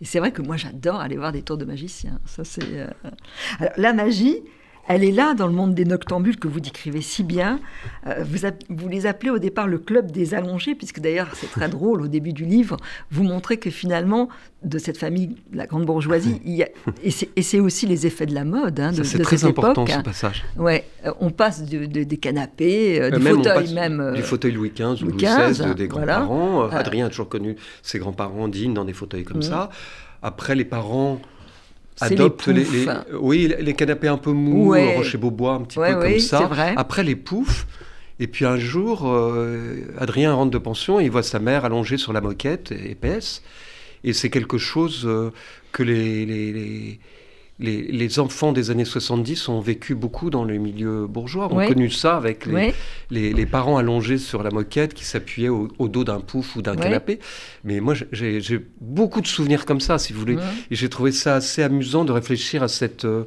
[0.00, 2.18] Et c'est vrai que moi, j'adore aller voir des tours de magiciens.
[2.24, 2.64] Ça, c'est.
[2.64, 2.88] Euh,
[3.60, 4.42] Alors, la magie,
[4.88, 7.60] elle est là dans le monde des noctambules que vous décrivez si bien.
[8.06, 11.68] Euh, vous, vous, les appelez au départ le club des allongés, puisque d'ailleurs c'est très
[11.68, 12.76] drôle au début du livre,
[13.10, 14.28] vous montrez que finalement,
[14.62, 16.68] de cette famille, la grande bourgeoisie, il y a,
[17.04, 20.44] et c'est aussi les effets de la mode hein, de, C'est très important ce passage.
[20.56, 24.12] Ouais, euh, on passe de, des canapés, euh, du fauteuil même.
[24.14, 26.68] du fauteuil Louis XV ou Louis XVI, des grands-parents.
[26.70, 29.42] Adrien a toujours connu ses grands-parents dignes dans des fauteuils comme mmh.
[29.42, 29.70] ça.
[30.22, 31.20] Après, les parents
[32.00, 32.66] adopte les,
[33.18, 34.96] oui, les canapés un peu mous, ouais.
[34.96, 36.50] Rocher Beaubois, un petit peu comme ça.
[36.76, 37.66] Après les poufs.
[38.18, 41.98] Et puis un jour, euh, Adrien rentre de pension et il voit sa mère allongée
[41.98, 43.42] sur la moquette épaisse.
[44.04, 45.32] Et c'est quelque chose euh,
[45.72, 46.98] que les, les, les,
[48.18, 52.46] enfants des années 70 ont vécu beaucoup dans le milieu bourgeois, ont connu ça avec
[53.10, 57.18] les, parents allongés sur la moquette qui s'appuyaient au, dos d'un pouf ou d'un canapé.
[57.64, 60.38] Mais moi, j'ai beaucoup de souvenirs comme ça, si vous voulez.
[60.70, 63.04] Et j'ai trouvé ça assez amusant de réfléchir à cette...
[63.04, 63.24] Euh,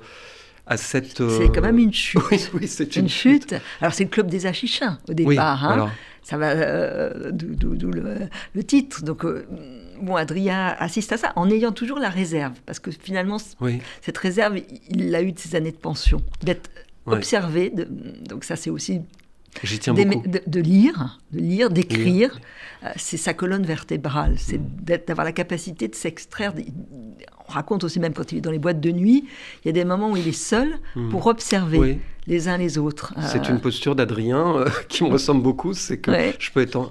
[0.71, 2.21] à cette, C'est quand même une chute.
[2.53, 3.55] oui, c'est une, chute.
[3.81, 5.65] Alors c'est le club des achichins au départ.
[5.65, 5.91] Hein.
[6.21, 9.03] Ça va euh, d'où le, titre.
[9.03, 9.47] Donc euh,
[10.01, 13.38] bon, Adrien assiste à ça en ayant toujours la réserve, parce que finalement,
[14.01, 14.59] cette réserve,
[14.89, 16.69] il l'a eu de ses années de pension, d'être
[17.05, 17.71] observé.
[18.27, 19.01] donc ça, c'est aussi
[19.79, 19.93] tiens.
[19.93, 22.39] De, lire, de lire, d'écrire.
[22.83, 24.35] Euh, c'est sa colonne vertébrale.
[24.38, 26.53] C'est d'avoir la capacité de s'extraire.
[27.47, 29.25] On raconte aussi même quand il est dans les boîtes de nuit,
[29.63, 31.09] il y a des moments où il est seul hmm.
[31.09, 33.13] pour observer les uns les autres.
[33.19, 35.73] C'est euh, une posture d'Adrien euh, qui me ressemble beaucoup.
[35.73, 36.89] C'est que je peux être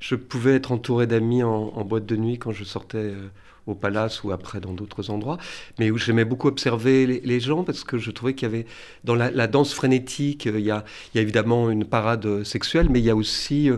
[0.00, 3.28] je pouvais être entouré d'amis en, boîte de nuit quand je sortais euh,
[3.66, 5.38] au palace ou après dans d'autres endroits,
[5.78, 8.66] mais où j'aimais beaucoup observer les, gens parce que je trouvais qu'il y avait
[9.04, 12.44] dans la, danse frénétique, euh, il y, a, il y, a, évidemment une parade euh,
[12.44, 13.70] sexuelle, mais il y a aussi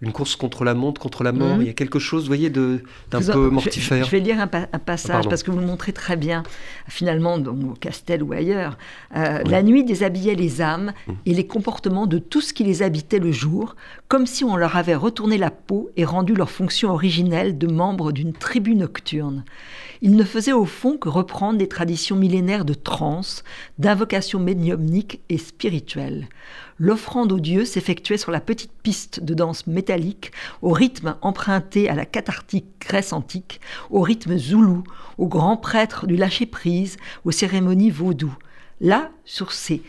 [0.00, 1.56] une course contre la montre, contre la mort.
[1.56, 1.62] Mhm.
[1.62, 4.04] Il y a quelque chose, vous voyez, d'un peu mortifère.
[4.04, 6.42] Je, vais lire un, passage parce que vous le montrez très bien,
[6.88, 8.76] finalement, dans, au Castel ou ailleurs.
[9.12, 11.16] La nuit déshabillait les âmes mhm.
[11.26, 13.76] et les comportements de tout ce qui les habitait le jour,
[14.08, 18.12] comme si on leur avait retourné la peau et rendu leur fonction originelle de membres
[18.12, 19.23] d'une tribu nocturne.
[20.02, 23.44] Ils ne faisaient au fond que reprendre des traditions millénaires de trance,
[23.78, 26.28] d'invocation médiumnique et spirituelle.
[26.78, 31.94] L'offrande aux dieux s'effectuait sur la petite piste de danse métallique, au rythme emprunté à
[31.94, 33.60] la cathartique Grèce antique,
[33.90, 34.82] au rythme zoulou,
[35.18, 38.36] aux grands prêtres du lâcher-prise, aux cérémonies vaudou.
[38.80, 39.82] Là, sur ces,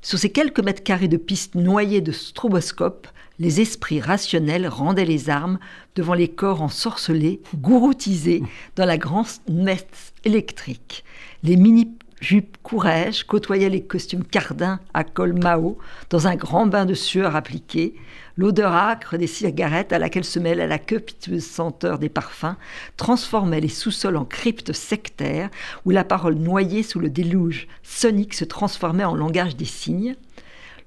[0.00, 3.08] sur ces quelques mètres carrés de piste noyés de stroboscopes,
[3.42, 5.58] les esprits rationnels rendaient les armes
[5.96, 8.40] devant les corps ensorcelés, gouroutisés
[8.76, 11.02] dans la grande messe électrique.
[11.42, 15.76] Les mini-jupes courage côtoyaient les costumes cardins à col Mao
[16.08, 17.96] dans un grand bain de sueur appliqué.
[18.36, 22.54] L'odeur âcre des cigarettes à laquelle se mêlait la piteuse senteur des parfums
[22.96, 25.50] transformait les sous-sols en cryptes sectaires
[25.84, 30.14] où la parole noyée sous le déluge sonique se transformait en langage des signes.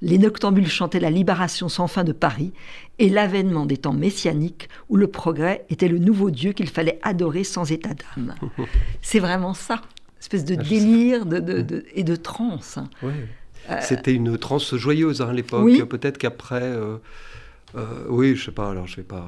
[0.05, 2.53] Les noctambules chantaient la libération sans fin de Paris
[2.99, 7.43] et l'avènement des temps messianiques où le progrès était le nouveau Dieu qu'il fallait adorer
[7.43, 8.35] sans état d'âme.
[9.01, 9.81] C'est vraiment ça,
[10.21, 11.25] espèce de ah, délire
[11.95, 12.77] et de transe.
[13.03, 15.67] Euh, C'était une transe joyeuse hein, à l'époque.
[15.89, 16.97] Peut-être qu'après, euh,
[17.75, 18.69] euh, oui, je sais pas.
[18.69, 19.27] Alors je vais pas.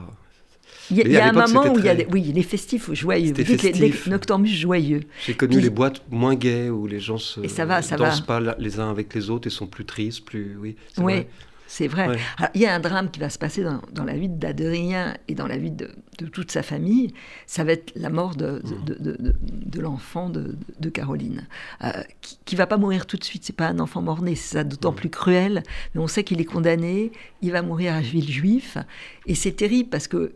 [0.91, 3.34] Il y a, un moment où il y a oui, les festifs joyeux.
[3.34, 5.02] Vous dites les, noctambus joyeux.
[5.26, 8.21] J'ai connu les boîtes moins gaies où les gens se et ça va, ça dansent
[8.21, 10.76] pas les uns avec les autres et sont plus tristes, plus oui.
[10.97, 11.26] Oui.
[11.67, 12.17] C'est vrai.
[12.56, 15.47] il y a un drame qui va se passer dans, la vie d'Adrien et dans
[15.47, 15.89] la vie de,
[16.32, 17.13] toute sa famille.
[17.45, 21.45] Ça va être la mort de, de, l'enfant de, Caroline,
[21.84, 23.43] euh, qui, ne va pas mourir tout de suite.
[23.43, 25.62] C'est pas un enfant mort-né, c'est ça d'autant plus cruel.
[25.93, 27.12] Mais on sait qu'il est condamné.
[27.41, 28.78] Il va mourir à Villejuif,
[29.26, 30.34] et c'est terrible parce que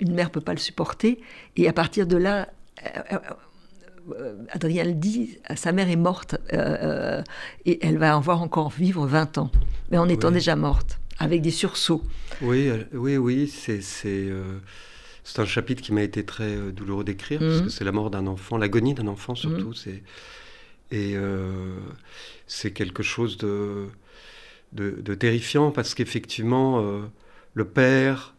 [0.00, 1.20] une mère peut pas le supporter.
[1.56, 2.48] Et à partir de là,
[2.84, 3.18] euh,
[4.18, 9.38] euh, Adrien le dit, sa mère est morte et elle va avoir encore vivre 20
[9.38, 9.50] ans
[9.90, 12.02] mais en étant déjà morte, avec des sursauts.
[12.42, 14.58] Oui, euh, oui, oui, c'est euh,
[15.24, 17.70] c'est un chapitre qui m'a été très euh, douloureux d'écrire, parce que mhm.
[17.70, 19.68] c'est la mort d'un enfant, l'agonie d'un enfant surtout.
[19.68, 19.74] Mhm.
[19.74, 20.02] c'est
[20.90, 21.16] Et
[22.46, 23.88] c'est quelque chose de,
[24.72, 26.82] de, terrifiant, parce qu'effectivement,
[27.52, 28.34] le père,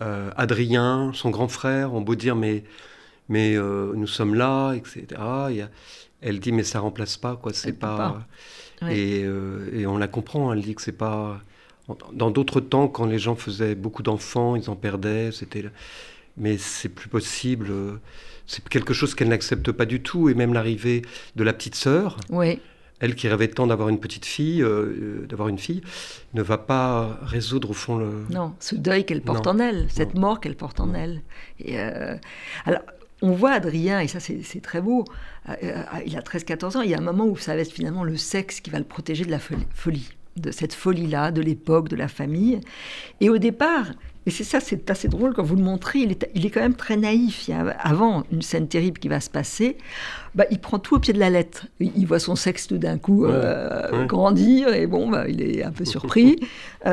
[0.00, 2.64] Adrien, son grand frère, ont beau dire, mais,
[3.28, 5.06] mais nous sommes là, etc.
[6.20, 8.26] elle dit, mais ça remplace pas, quoi, c'est pas...
[8.82, 11.40] Euh, et, on la comprend, elle dit que c'est pas.
[12.12, 15.64] Dans d'autres temps, quand les gens faisaient beaucoup d'enfants, ils en perdaient, c'était.
[16.36, 17.68] Mais c'est plus possible.
[18.46, 20.28] C'est quelque chose qu'elle n'accepte pas du tout.
[20.28, 21.02] Et même l'arrivée
[21.36, 22.16] de la petite sœur,
[23.00, 25.82] elle qui rêvait tant d'avoir une petite fille, euh, d'avoir une fille,
[26.34, 28.26] ne va pas résoudre au fond le.
[28.30, 31.22] Non, ce deuil qu'elle porte en elle, cette mort qu'elle porte en elle.
[31.58, 32.16] Et euh,
[32.66, 32.82] alors,
[33.22, 35.04] on voit Adrien, et ça c'est très beau,
[35.48, 37.72] euh, euh, il a 13-14 ans, il y a un moment où ça va être
[37.72, 41.88] finalement le sexe qui va le protéger de la folie, de cette folie-là, de l'époque,
[41.88, 42.60] de la famille.
[43.20, 43.86] Et au départ,
[44.26, 46.60] et c'est ça, c'est assez drôle quand vous le montrez, il est, il est quand
[46.60, 47.48] même très naïf.
[47.48, 49.78] Il avant une scène terrible qui va se passer,
[50.34, 51.66] bah, il prend tout au pied de la lettre.
[51.80, 55.72] Il, voit son sexe tout d'un coup euh, grandir, et bon, bah, il est un
[55.72, 56.38] peu surpris.
[56.84, 56.90] il,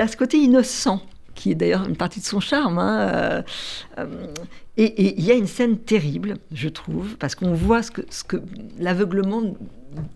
[0.00, 1.00] a ce côté innocent
[1.38, 2.78] qui est d'ailleurs une partie de son charme.
[2.78, 3.42] Hein, euh,
[3.98, 4.26] euh,
[4.76, 8.24] et il y a une scène terrible, je trouve, parce qu'on voit ce que, ce
[8.24, 8.36] que
[8.78, 9.42] l'aveuglement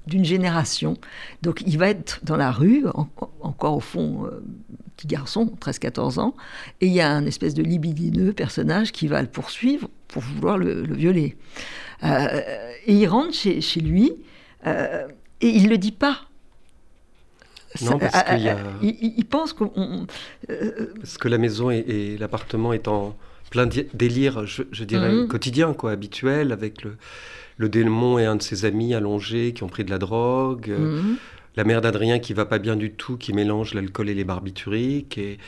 [0.07, 0.97] d'une génération.
[1.43, 2.85] Donc il va être dans la rue,
[3.41, 4.43] encore au fond, euh,
[5.03, 6.35] petit garçon, 13-14 ans,
[6.81, 10.59] et il y a un espèce de libidineux personnage qui va le poursuivre pour vouloir
[10.59, 11.37] le, violer.
[12.03, 12.13] et
[12.87, 14.13] il rentre chez, chez lui,
[14.65, 16.21] et il ne le dit pas.
[17.81, 18.59] Non, parce qu'il y a...
[18.83, 20.07] il, pense qu'on...
[20.51, 23.17] Euh, parce que la maison et, l'appartement est en
[23.51, 25.29] plein délire, je, dirais, mhm.
[25.29, 26.97] quotidien, quoi, habituel, avec le,
[27.57, 31.03] le démon et un de ses amis allongés qui ont pris de la drogue, euh,
[31.03, 31.17] mhm.
[31.57, 35.19] La mère d'Adrien qui va pas bien du tout, qui mélange l'alcool et les barbituriques,
[35.19, 35.39] et,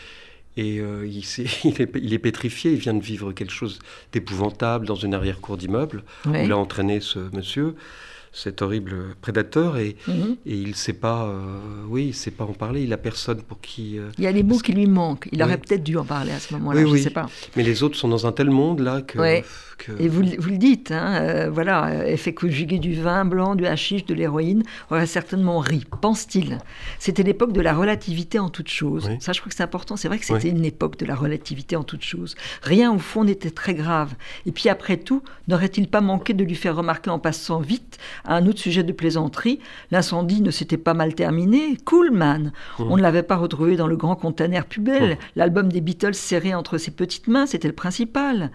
[0.56, 1.18] et euh, il,
[1.78, 3.78] est, il, est, pétrifié, il vient de vivre quelque chose
[4.12, 7.74] d'épouvantable dans une arrière-cour d'immeuble, où il a entraîné ce monsieur
[8.34, 10.36] cet horrible prédateur et, mhm.
[10.44, 12.82] et il ne sait pas, euh, oui, il sait pas en parler.
[12.82, 13.98] Il a personne pour qui.
[13.98, 15.28] Euh, il y a les mots qui lui manquent.
[15.32, 16.80] Il aurait peut-être dû en parler à ce moment-là.
[16.80, 17.28] je ne sais pas.
[17.56, 19.18] Mais les autres sont dans un tel monde là que.
[19.98, 24.04] Et vous, vous, le dites, hein, euh, voilà, effet conjugué du vin blanc, du hashish,
[24.06, 26.58] de l'héroïne, aurait certainement ri, pense-t-il.
[26.98, 29.10] C'était l'époque de la relativité en toute chose.
[29.20, 29.96] Ça, je crois que c'est important.
[29.96, 32.34] C'est vrai que c'était une époque de la relativité en toute chose.
[32.62, 34.14] Rien au fond n'était très grave.
[34.46, 38.36] Et puis après tout, n'aurait-il pas manqué de lui faire remarquer en passant vite à
[38.36, 39.60] un autre sujet de plaisanterie,
[39.90, 41.76] l'incendie ne s'était pas mal terminé.
[41.84, 42.52] Cool, man.
[42.78, 42.82] Mmh.
[42.90, 45.12] On ne l'avait pas retrouvé dans le grand container pubelle.
[45.12, 45.18] Mmh.
[45.36, 48.50] L'album des Beatles serré entre ses petites mains, c'était le principal.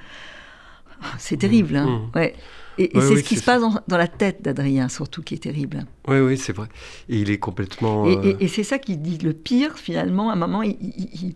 [1.18, 1.86] C'est terrible, hein.
[1.86, 2.18] Mmh.
[2.18, 2.36] Ouais.
[2.80, 5.86] Et, c'est ce qui se passe dans, la tête d'Adrien, surtout, qui est terrible.
[6.08, 6.68] Oui, oui, c'est vrai.
[7.10, 8.08] Et il est complètement.
[8.08, 10.30] Et, euh, c'est ça qui dit le pire, finalement.
[10.30, 11.36] À un moment, il,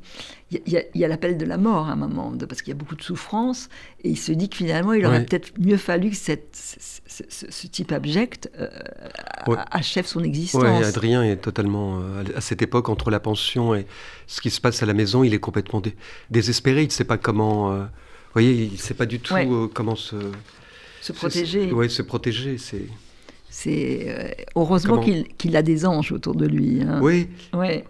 [0.49, 3.03] y a, l'appel de la mort, à un moment, parce qu'il y a beaucoup de
[3.03, 3.67] souffrance.
[4.05, 7.91] Et il se dit que finalement, il aurait peut-être mieux fallu que cette, ce, type
[7.91, 8.69] abject euh,
[9.69, 10.63] achève son existence.
[10.63, 11.99] Oui, Adrien est totalement.
[11.99, 13.85] Euh, à cette époque, entre la pension et
[14.27, 15.81] ce qui se passe à la maison, il est complètement
[16.29, 16.83] désespéré.
[16.83, 17.75] Il ne sait pas comment.
[17.75, 17.85] vous
[18.31, 19.35] voyez, il ne sait pas du tout
[19.73, 20.15] comment se
[21.03, 21.71] se protéger.
[21.73, 22.87] Oui, se protéger, c'est.
[23.49, 24.99] C'est euh, heureusement
[25.37, 26.81] qu'il a des anges autour de lui.
[26.81, 26.99] Hein.
[27.03, 27.27] Oui.
[27.53, 27.83] Ouais.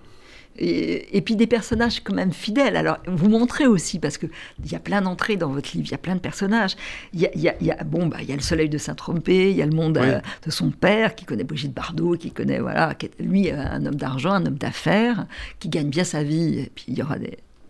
[0.58, 2.76] Et, puis des personnages quand même fidèles.
[2.76, 4.30] Alors, vous montrez aussi, parce qu'il
[4.70, 6.76] y a plein d'entrées dans votre livre, il y a plein de personnages.
[7.14, 9.56] Il y a, y a, bon, bah, il y a le soleil de Saint-Tropez, il
[9.56, 12.94] y a le monde euh, de son père, qui connaît Brigitte Bardot, qui connaît, voilà,
[12.94, 15.28] qui est, lui, un homme d'argent, un homme d'affaires,
[15.60, 17.16] qui gagne bien sa vie, et puis il y aura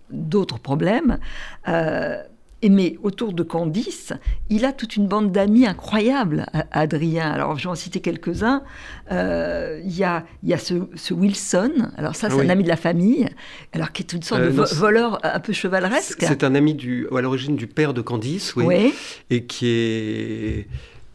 [0.10, 1.20] d'autres problèmes.
[1.68, 2.22] Euh,
[2.70, 4.14] mais autour de Candice,
[4.50, 7.32] il a toute une bande d'amis incroyable, Adrien.
[7.32, 8.64] Alors, je vais en citer quelques-uns.
[9.12, 12.78] Euh, il y, a, y a ce, Wilson, alors ça, c'est un ami de la
[12.78, 13.28] famille,
[13.74, 16.24] alors qui est une sorte de euh, voleur un peu chevaleresque.
[16.26, 18.94] C'est un ami du, à l'origine du père de Candice, oui,
[19.30, 20.68] et qui est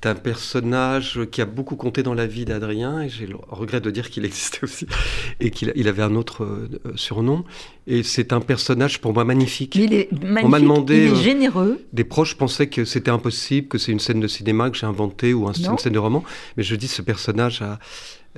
[0.04, 3.90] un personnage qui a beaucoup compté dans la vie d'Adrien, et j'ai le regret de
[3.90, 4.86] dire qu'il existait aussi,
[5.40, 7.44] et qu'il il avait un autre euh, surnom.
[7.86, 9.74] Et c'est un personnage pour moi magnifique.
[9.76, 11.80] Il est magnifique, On m'a demandé, il est euh, généreux.
[11.92, 15.34] des proches pensaient que c'était impossible, que c'est une scène de cinéma que j'ai inventée
[15.34, 16.22] ou une scène de roman.
[16.56, 17.78] Mais je dis, ce personnage a,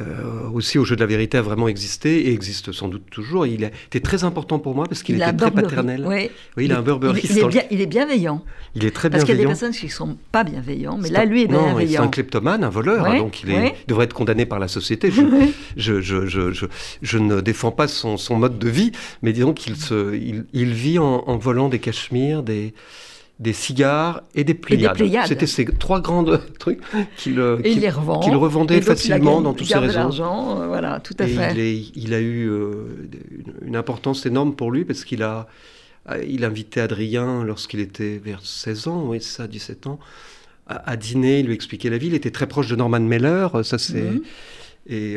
[0.01, 3.47] euh, aussi au jeu de la vérité a vraiment existé et existe sans doute toujours.
[3.47, 6.05] Il été très important pour moi parce qu'il était très paternel.
[6.07, 6.31] Oui.
[6.57, 7.21] il a un Burberry.
[7.25, 8.43] Il, est, il est bienveillant.
[8.75, 9.11] Il est très bienveillant.
[9.11, 11.49] Parce qu'il y a des personnes qui ne sont pas bienveillants, mais là, lui est
[11.49, 12.01] bienveillant.
[12.01, 15.11] Non, c'est un kleptomane, un voleur, donc il, est, devrait être condamné par la société.
[15.77, 16.67] Je, je, je,
[17.03, 19.75] je, ne défends pas son, son, mode de vie, mais disons qu'il
[20.53, 22.75] il, vit en, en volant des cachemires, des
[23.41, 24.99] des cigares et des Pléiades.
[25.27, 26.25] C'était ces trois grands
[26.59, 26.81] trucs
[27.17, 30.23] qu'il revendait facilement dans tous ses réseaux.
[30.23, 31.83] euh, voilà, tout à fait.
[31.95, 33.09] Il, a eu euh,
[33.63, 35.49] une importance énorme pour lui parce qu'il a,
[36.11, 39.99] euh, il invitait Adrien lorsqu'il était vers 16 ans, oui, ça, 17 ans,
[40.67, 42.09] à, dîner, il lui expliquait la vie.
[42.09, 44.03] Il était très proche de Norman Mailer, ça c'est.
[44.03, 44.23] Mhm.
[44.89, 45.17] Et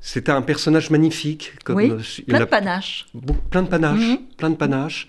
[0.00, 1.52] c'était un personnage magnifique.
[1.64, 1.92] Comme, oui,
[2.28, 3.06] plein, de panache.
[3.50, 4.18] plein de panache.
[4.36, 5.08] Plein de panache.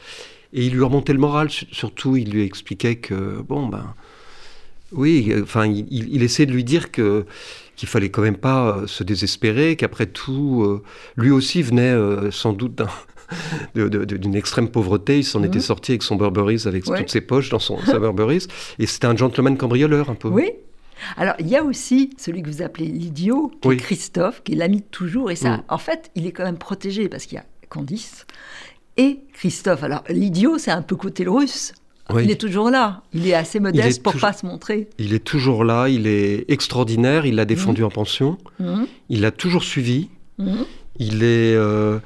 [0.54, 3.96] Et il lui remontait le moral, surtout il lui expliquait que, bon, ben,
[4.92, 7.26] oui, enfin, il, il essayait de lui dire que
[7.76, 10.84] qu'il fallait quand même pas euh, se désespérer, qu'après tout, euh,
[11.18, 12.82] lui aussi venait euh, sans doute
[13.76, 15.20] d'une extrême pauvreté.
[15.20, 15.63] Il s'en était mhm.
[15.63, 18.46] sorti avec son Burberry, avec toutes ses poches dans son, sa Burberry.
[18.80, 20.28] Et c'était un gentleman cambrioleur un peu.
[20.28, 20.52] Oui.
[21.18, 24.56] Alors, il y a aussi celui que vous appelez l'idiot, qui est Christophe, qui est
[24.56, 25.32] l'ami de toujours.
[25.32, 25.63] Et ça, mm.
[25.68, 28.26] en fait, il est quand même protégé parce qu'il y a Candice
[28.98, 29.84] et Christophe.
[29.84, 31.74] Alors, l'idiot, c'est un peu côté le russe.
[32.20, 33.02] Il est toujours là.
[33.14, 34.90] Il est assez modeste pour pas se montrer.
[35.00, 35.88] Il est toujours là.
[35.88, 37.26] Il est extraordinaire.
[37.26, 37.86] Il l'a défendu mmh.
[37.86, 38.38] en pension.
[38.60, 38.84] Mmh.
[39.10, 40.10] Il l'a toujours suivi.
[40.38, 40.52] Mmh.
[41.00, 42.00] Il est, euh,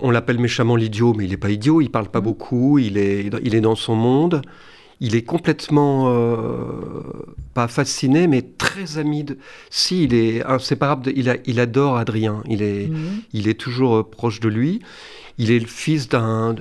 [0.00, 1.80] on l'appelle méchamment l'idiot, mais il n'est pas idiot.
[1.80, 2.78] Il parle pas beaucoup.
[2.78, 4.40] Il est, il est dans son monde.
[5.00, 7.02] Il est complètement euh,
[7.52, 9.36] pas fasciné, mais très ami de.
[9.68, 11.12] Si, il est inséparable.
[11.14, 12.42] il, il adore Adrien.
[12.48, 12.88] Il est,
[13.32, 14.80] il est toujours euh, proche de lui.
[15.38, 16.54] Il est le fils d'un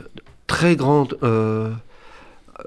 [0.47, 1.71] très grand euh,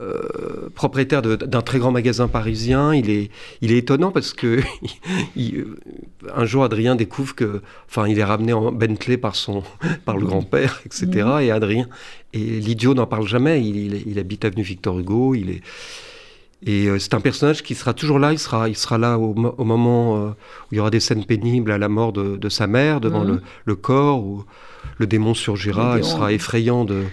[0.01, 2.95] euh, propriétaire d'un très grand magasin parisien.
[2.95, 4.61] Il est, il est étonnant parce que
[6.35, 9.63] un jour Adrien découvre que, enfin, il est ramené en Bentley par son,
[10.05, 11.07] par le grand-père, etc.
[11.25, 11.41] Mhm.
[11.43, 11.89] Et Adrien
[12.33, 13.65] et l'idiot n'en parle jamais.
[13.65, 15.35] Il, il, habite avenue Victor Hugo.
[15.35, 15.63] Il est
[16.65, 19.35] et euh, c'est un personnage qui sera toujours là, il sera, il sera là au,
[19.35, 20.35] moment où
[20.73, 23.35] il y aura des scènes pénibles à la mort de, sa mère, devant mhm.
[23.35, 24.45] le, le, corps, ou
[24.99, 27.05] le démon surgira, il sera effrayant de,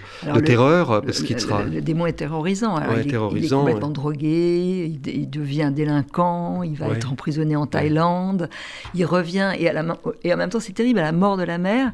[0.44, 1.02] terreur.
[1.02, 1.62] Parce qu'il sera...
[1.62, 2.78] Le, démon est terrorisant.
[3.02, 8.48] il, est, complètement drogué, il, devient délinquant, il va être emprisonné en Thaïlande,
[8.94, 9.84] il revient, et, à la,
[10.22, 11.92] et en même temps c'est terrible, à la mort de la mère,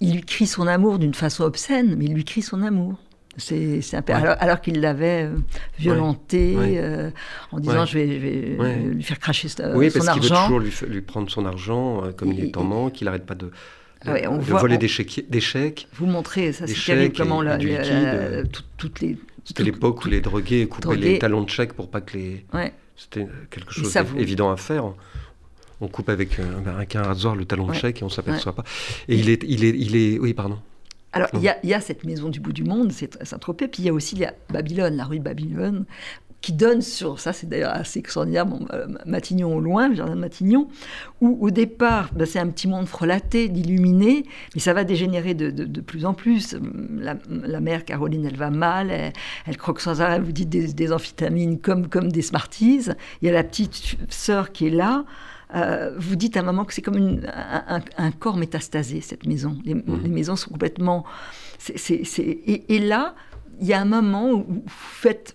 [0.00, 2.94] il lui crie son amour d'une façon obscène, mais il lui crie son amour.
[3.38, 5.36] C'est, alors, qu'il l'avait euh,
[5.78, 7.10] violenté euh,
[7.52, 9.78] en disant je vais, lui faire cracher son argent.
[9.78, 12.94] Oui, parce qu'il veut toujours lui, prendre son argent, euh, comme il est en manque,
[12.94, 13.52] qu'il n'arrête pas de,
[14.06, 17.58] ah on voler des, chèques, Vous montrez, ça c'est terrible, comment la,
[18.76, 19.18] toutes les...
[19.44, 22.44] C'était l'époque où les drogués coupaient les talons de chèques pour pas que les...
[22.96, 24.84] C'était quelque chose d'évident à faire.
[25.80, 28.64] On coupe avec un, rasoir le talon de chèque et on s'aperçoit pas.
[29.08, 30.58] Et il est, il est, il est, oui, pardon.
[31.12, 33.88] Alors, il y, a cette maison du bout du monde, c'est Saint-Tropez, puis il y
[33.88, 35.86] a aussi Babylone, la rue de Babylone,
[36.40, 40.20] qui donne sur, ça c'est d'ailleurs assez extraordinaire, euh, Matignon au loin, le jardin de
[40.20, 40.68] Matignon,
[41.20, 44.24] où au départ ben, c'est un petit monde frelaté, d'illuminé,
[44.54, 46.56] mais ça va dégénérer de, plus en plus.
[46.98, 48.90] La, mère Caroline, elle va mal,
[49.46, 52.88] elle, croque sans arrêt, vous dites des, amphétamines comme, comme des Smarties.
[53.20, 55.04] Il y a la petite sœur qui est là.
[55.54, 57.20] Euh, vous dites à un moment que c'est comme
[57.96, 59.56] un, corps métastasé, cette maison.
[59.64, 60.08] Les, mmh.
[60.08, 61.04] maisons sont complètement...
[61.88, 63.14] et, là,
[63.60, 65.34] il y a un moment où vous faites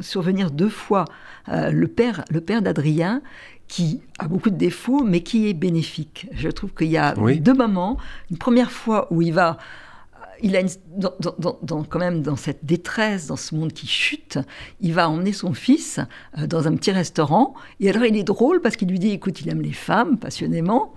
[0.00, 1.04] survenir deux fois
[1.48, 3.22] euh, le père, le père d'Adrien,
[3.68, 6.26] qui a beaucoup de défauts, mais qui est bénéfique.
[6.32, 7.98] Je trouve qu'il y a deux moments.
[8.30, 9.58] Une première fois où il va
[10.42, 10.62] il a
[10.96, 14.38] dans, quand même dans cette détresse, dans ce monde qui chute,
[14.80, 16.00] il va emmener son fils
[16.38, 17.54] euh, dans un petit restaurant.
[17.78, 20.94] Et alors il est drôle parce qu'il lui dit, écoute, il aime les femmes passionnément.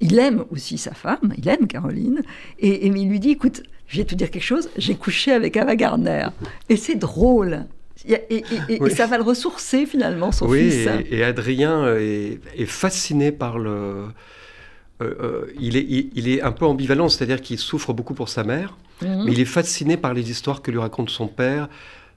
[0.00, 2.22] il aime aussi sa femme, il aime Caroline,
[2.58, 3.62] et, il lui dit, écoute,
[3.94, 6.26] je vais te dire quelque chose, j'ai couché avec Ava Gardner.
[6.68, 7.64] Et c'est drôle.
[8.08, 8.42] Et,
[8.90, 10.88] ça va le ressourcer finalement, son fils.
[10.88, 14.06] Oui, et, Adrien est, fasciné par le...
[15.00, 18.42] Euh, euh, il, est, il, est un peu ambivalent, c'est-à-dire qu'il souffre beaucoup pour sa
[18.42, 19.24] mère, mhm.
[19.26, 21.68] mais il est fasciné par les histoires que lui raconte son père,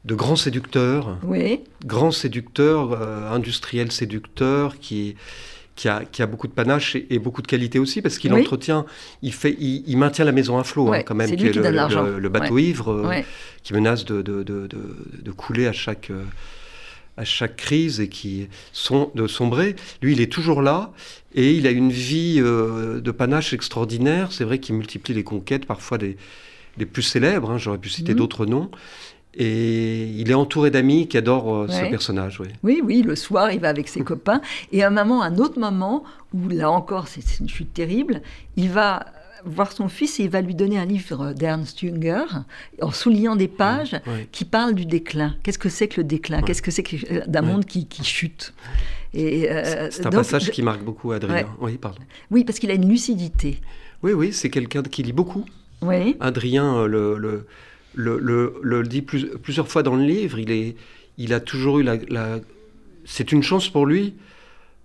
[0.05, 1.61] de grands séducteurs, oui.
[1.86, 5.15] grands séducteurs, euh, industriels séducteurs, qui,
[5.78, 8.86] qui a, qui a, beaucoup de panache et, beaucoup de qualité aussi, parce qu'il entretient,
[9.21, 12.57] il, fait, il, maintient la maison à flot, hein, quand même, qui est le, bateau
[12.57, 13.21] ivre, euh,
[13.63, 16.23] qui menace de, de, de, de, couler à chaque, euh,
[17.15, 19.75] à chaque crise et qui sont de sombrer.
[20.01, 20.91] Lui, il est toujours là
[21.36, 24.32] et il a une vie euh, de panache extraordinaire.
[24.32, 26.17] C'est vrai qu'il multiplie les conquêtes, parfois des,
[26.78, 27.51] des plus célèbres.
[27.51, 28.17] Hein, j'aurais pu citer mhm.
[28.17, 28.71] d'autres noms.
[29.39, 32.39] Et il est entouré d'amis qui adorent euh, ce personnage.
[32.39, 32.47] Oui.
[32.63, 34.41] oui, oui, le soir, il va avec ses copains.
[34.71, 38.21] Et à un moment, un autre moment, où là encore, c'est une chute terrible,
[38.55, 39.05] il va
[39.45, 42.23] voir son fils et il va lui donner un livre d'Ernst Jünger
[42.81, 43.95] en soulignant des pages
[44.31, 45.35] qui parlent du déclin.
[45.43, 46.41] Qu'est-ce que c'est que le déclin?
[46.41, 48.55] Qu'est-ce que c'est que euh, d'un monde qui, chute?
[49.15, 51.47] Euh, c'est un passage qui marque beaucoup Adrien.
[51.61, 51.99] Oui, pardon.
[52.31, 53.61] Oui, parce qu'il a une lucidité.
[54.01, 55.45] Oui, oui, c'est quelqu'un qui lit beaucoup.
[55.81, 56.17] Oui.
[56.19, 57.45] Adrien, le, le
[57.95, 60.39] le, le, dit plusieurs fois dans le livre.
[60.39, 60.75] Il, est,
[61.17, 62.39] il a toujours eu la.
[63.05, 64.15] C'est une chance pour lui,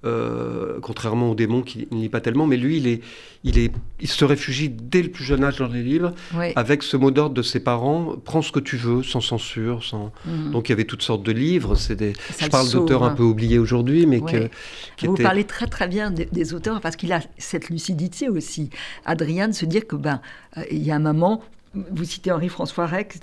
[0.05, 3.01] euh, contrairement au démon qui ne lit pas tellement, mais lui, il, est,
[3.45, 6.13] il, est, il se réfugie dès le plus jeune âge dans les livres,
[6.57, 9.85] avec ce mot d'ordre de ses parents prends ce que tu veux, sans censure.
[9.85, 10.13] Sans...
[10.25, 10.51] Mhm.
[10.51, 11.77] Donc il y avait toutes sortes de livres.
[11.77, 12.15] C'est des...
[12.41, 14.49] Je parle d'auteurs un peu oubliés aujourd'hui, mais que.
[15.07, 18.71] Vous parlez très très bien des, auteurs, parce qu'il a cette lucidité aussi.
[19.05, 20.21] Adrien, de se dire que ben,
[20.57, 21.43] euh, il y a un moment
[21.75, 23.19] vous citez Henri-François Rex,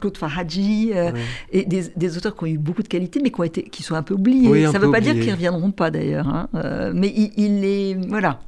[0.00, 1.12] Claude Faradji, euh,
[1.52, 3.94] et des, auteurs qui ont eu beaucoup de qualité, mais qui, ont été, qui sont
[3.94, 4.66] un peu oubliés.
[4.66, 6.28] Ça ne veut pas dire qu'ils ne reviendront pas, d'ailleurs.
[6.28, 6.48] Hein.
[6.54, 7.96] Euh, mais il, est...
[8.08, 8.40] Voilà.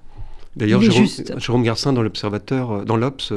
[0.57, 3.33] D'ailleurs, Jérôme, Garcin, dans l'Observateur, euh, dans l'Obs,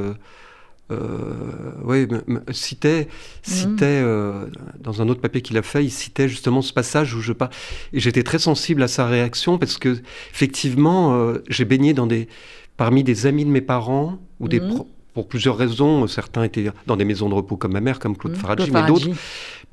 [1.85, 2.05] ouais,
[2.51, 3.07] citait,
[3.43, 4.51] citait mhm.
[4.81, 7.51] dans un autre papier qu'il a fait, il citait justement ce passage où je parle.
[7.93, 10.01] Et j'étais très sensible à sa réaction, parce que,
[10.33, 12.27] effectivement, j'ai baigné dans des,
[12.75, 14.59] parmi des amis de mes parents, ou des...
[14.59, 16.07] Mhm pour plusieurs raisons.
[16.07, 19.07] Certains étaient dans des maisons de repos comme ma mère, comme Claude mmh, mais d'autres.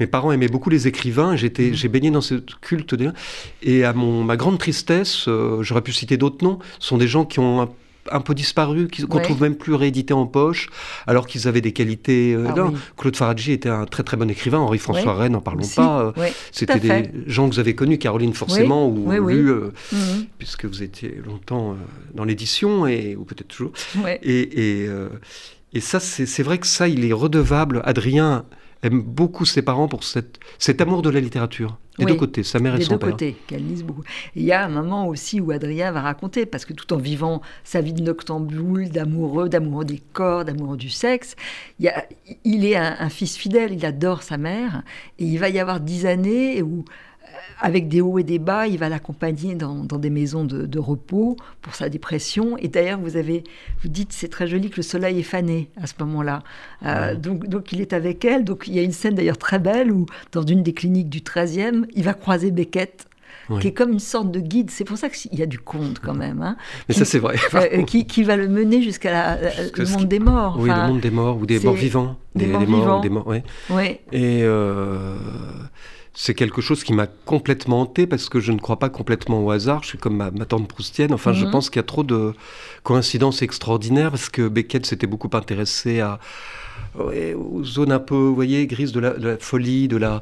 [0.01, 1.37] Mes parents aimaient beaucoup les écrivains.
[1.37, 1.75] J'étais, mmh.
[1.75, 2.95] j'ai baigné dans ce culte.
[3.63, 7.25] Et à mon, ma grande tristesse, euh, j'aurais pu citer d'autres noms, sont des gens
[7.25, 7.69] qui ont un
[8.13, 10.69] un peu disparu, qu'on ne trouve même plus réédité en poche,
[11.07, 12.35] alors qu'ils avaient des qualités.
[12.35, 16.13] Euh, ah Claude Faradji était un très très bon écrivain, Henri-François Rennes, n'en parlons pas.
[16.17, 20.27] Euh, c'était des gens que vous avez connus, Caroline forcément, ou lu, euh, mhm.
[20.39, 21.77] puisque vous étiez longtemps
[22.15, 23.73] dans l'édition, et, ou peut-être toujours.
[24.23, 24.89] Et, et,
[25.75, 27.83] et ça, c'est vrai que ça, il est redevable.
[27.85, 28.45] Adrien
[28.83, 31.79] aime beaucoup ses parents pour cette, cet amour de la littérature.
[31.99, 32.99] Des deux côtés, sa mère et son père.
[32.99, 34.05] Des deux côtés, qu'elle lise beaucoup.
[34.37, 37.43] il y a un moment aussi où Adrien va raconter, parce que tout en vivant
[37.65, 41.35] sa vie de noctambule, d'amoureux, d'amoureux des corps, d'amoureux du sexe,
[41.81, 41.93] il,
[42.45, 44.83] il est un, un, fils fidèle, il adore sa mère,
[45.19, 46.85] et il va y avoir dix années où
[47.61, 51.75] avec des hauts et des bas, il va l'accompagner dans, des maisons de, repos pour
[51.75, 52.57] sa dépression.
[52.59, 53.45] Et d'ailleurs, vous avez,
[53.83, 56.43] vous dites, c'est très joli que le soleil est fané à ce moment-là.
[56.85, 58.45] Euh, donc, donc, il est avec elle.
[58.45, 61.21] Donc, il y a une scène d'ailleurs très belle où, dans une des cliniques du
[61.21, 63.07] 13e, il va croiser Beckett.
[63.61, 64.71] qui est comme une sorte de guide.
[64.71, 66.43] C'est pour ça qu'il y a du conte quand même.
[66.43, 66.57] Hein,
[66.89, 67.37] Mais ça, c'est vrai.
[67.55, 70.57] Euh, qui, va le mener jusqu'à le monde des morts.
[70.61, 72.17] Oui, le monde des morts ou des morts vivants.
[72.35, 73.01] Des, morts vivants.
[73.01, 73.43] Des morts, ouais.
[74.13, 75.17] Et euh,
[76.21, 79.53] c'est quelque chose qui m'a complètement hanté parce que je ne crois pas complètement au
[79.53, 79.85] hasard.
[79.85, 81.15] Je suis comme ma, tante proustienne.
[81.15, 81.53] Enfin, je mhm.
[81.53, 82.35] pense qu'il y a trop de
[82.83, 86.19] coïncidences extraordinaires parce que Beckett s'était beaucoup intéressé à,
[86.99, 90.21] aux zones un peu, vous voyez, grises de la, folie, de la,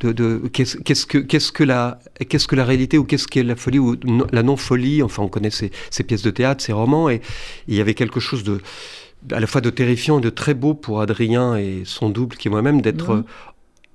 [0.00, 3.56] de, de qu'est-ce que, qu'est-ce que la, qu'est-ce que la réalité ou qu'est-ce qu'est la
[3.56, 3.96] folie ou
[4.30, 5.02] la non-folie.
[5.02, 5.70] Enfin, on connaît ces,
[6.06, 7.22] pièces de théâtre, ces romans, et,
[7.68, 8.60] il y avait quelque chose de
[9.32, 12.46] à la fois de terrifiant et de très beau pour Adrien et son double qui
[12.46, 13.24] est moi-même d'être mhm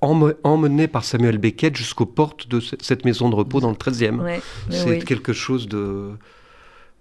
[0.04, 4.40] emmené par Samuel Beckett jusqu'aux portes de cette maison de repos dans le 13e.
[4.70, 6.12] c'est quelque chose de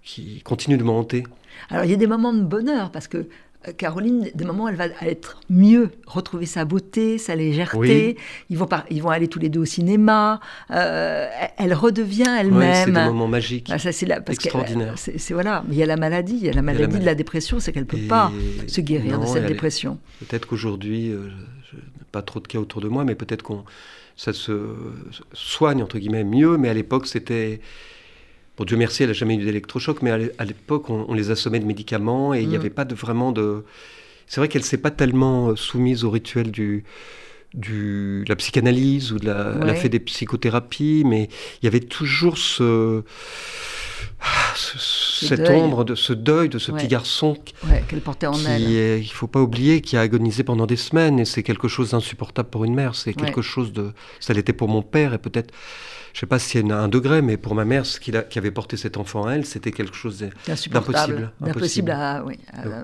[0.03, 1.23] qui continue de me hanter.
[1.69, 3.27] Alors il y a des moments de bonheur parce que
[3.67, 8.17] euh, Caroline, des moments, elle va être mieux, retrouver sa beauté, sa légèreté.
[8.49, 10.39] Ils, vont ils vont aller tous les deux au cinéma.
[10.71, 11.27] Euh,
[11.57, 12.85] elle redevient elle-même.
[12.85, 14.95] c'est des moments magiques, ah, ça, c'est extraordinaire.
[14.97, 15.63] C'est, voilà.
[15.67, 16.35] Mais il y a la maladie.
[16.35, 18.31] Il y a la maladie de la dépression, c'est qu'elle ne peut pas
[18.67, 19.97] se guérir de cette dépression.
[20.19, 21.29] Peut-être qu'aujourd'hui, euh,
[22.13, 23.65] pas trop de cas autour de moi, mais peut-être qu'on
[24.15, 24.53] ça se
[25.33, 26.57] soigne entre guillemets mieux.
[26.57, 27.59] Mais à l'époque, c'était
[28.55, 31.65] Bon, Dieu merci, elle n'a jamais eu d'électrochoc, mais à l'époque, on, les assommait de
[31.65, 32.59] médicaments et il n'y mm.
[32.59, 33.65] avait pas de, vraiment de.
[34.27, 36.83] C'est vrai qu'elle ne s'est pas tellement soumise au rituel du,
[37.53, 41.29] du, de la psychanalyse ou de la, elle a fait des psychothérapies, mais
[41.61, 43.03] il y avait toujours ce
[44.55, 47.37] cette ombre, de ce deuil de ce petit garçon
[47.87, 49.01] qu'elle portait en qui elle.
[49.01, 52.49] il faut pas oublier, qui a agonisé pendant des semaines et c'est quelque chose d'insupportable
[52.49, 52.95] pour une mère.
[52.95, 55.53] C'est quelque chose de, ça l'était pour mon père et peut-être,
[56.13, 58.37] je sais pas s'il y a un degré, mais pour ma mère, ce qui, qui
[58.37, 60.23] avait porté cet enfant à elle, c'était quelque chose
[60.71, 61.31] d'impossible.
[61.41, 62.39] Impossible à, oui,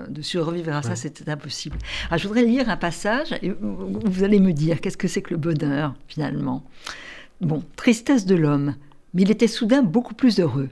[0.08, 1.78] de survivre à ça, c'était impossible.
[2.08, 5.30] Alors, je voudrais lire un passage et vous allez me dire qu'est-ce que c'est que
[5.30, 6.64] le bonheur finalement?
[7.40, 8.74] Bon, tristesse de l'homme,
[9.14, 10.68] mais il était soudain beaucoup plus heureux.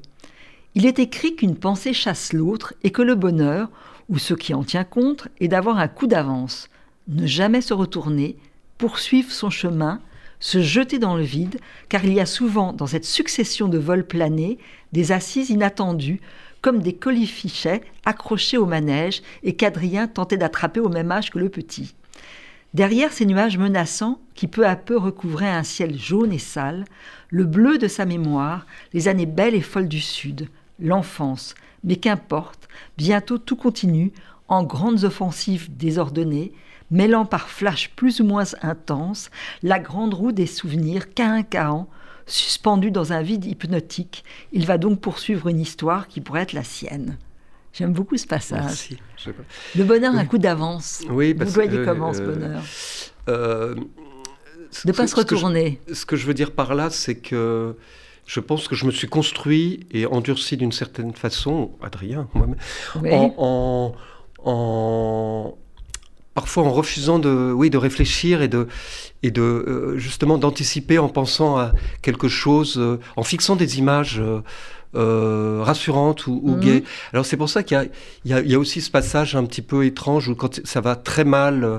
[0.74, 3.70] Il est écrit qu'une pensée chasse l'autre et que le bonheur,
[4.08, 6.68] ou ce qui en tient compte, est d'avoir un coup d'avance,
[7.06, 8.36] ne jamais se retourner,
[8.78, 10.00] poursuivre son chemin,
[10.40, 11.58] se jeter dans le vide,
[11.88, 14.58] car il y a souvent dans cette succession de vols planés
[14.92, 16.20] des assises inattendues,
[16.60, 21.48] comme des colifichets accrochés au manège et qu'Adrien tentait d'attraper au même âge que le
[21.48, 21.94] petit.
[22.74, 26.84] Derrière ces nuages menaçants qui peu à peu recouvraient un ciel jaune et sale,
[27.30, 32.68] le bleu de sa mémoire, les années belles et folles du Sud, l'enfance, mais qu'importe,
[32.96, 34.12] bientôt tout continue,
[34.48, 36.52] en grandes offensives désordonnées,
[36.90, 39.30] mêlant par flashs plus ou moins intenses
[39.62, 41.86] la grande roue des souvenirs cahin
[42.28, 46.64] suspendu dans un vide hypnotique, il va donc poursuivre une histoire qui pourrait être la
[46.64, 47.16] sienne.
[47.72, 48.90] J'aime beaucoup ce passage.
[49.76, 51.02] Le bonheur, un coup d'avance.
[51.10, 52.62] Oui, Vous voyez comment ce bonheur
[53.28, 55.80] euh, De ne pas se retourner.
[55.92, 57.76] ce que je veux dire par là, c'est que
[58.26, 63.94] je pense que je me suis construit et endurci d'une certaine façon, Adrien, moi-même, en,
[64.44, 65.56] en,
[66.38, 68.68] parfois en refusant de, oui, de réfléchir et de,
[69.24, 74.22] et de euh, justement d'anticiper en pensant à quelque chose, euh, en fixant des images.
[74.94, 76.80] Euh, rassurante ou, ou mhm.
[77.12, 77.90] Alors c'est pour ça qu'il
[78.24, 80.96] y, y, y a, aussi ce passage un petit peu étrange où quand ça va
[80.96, 81.78] très mal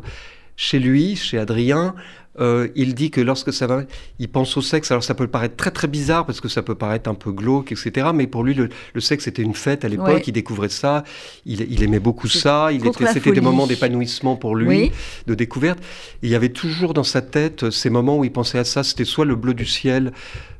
[0.59, 1.95] chez lui, chez Adrien,
[2.41, 3.83] euh, il dit que lorsque ça va,
[4.19, 4.91] il pense au sexe.
[4.91, 7.71] Alors ça peut paraître très très bizarre parce que ça peut paraître un peu glauque,
[7.71, 8.09] etc.
[8.13, 10.27] Mais pour lui, le, sexe était une fête à l'époque.
[10.27, 11.05] Il découvrait ça.
[11.45, 12.73] Il, aimait beaucoup ça.
[12.73, 14.91] Il était, c'était des moments d'épanouissement pour lui,
[15.27, 15.79] de découverte.
[16.23, 18.83] il y avait toujours dans sa tête ces moments où il pensait à ça.
[18.83, 20.11] C'était soit le bleu du ciel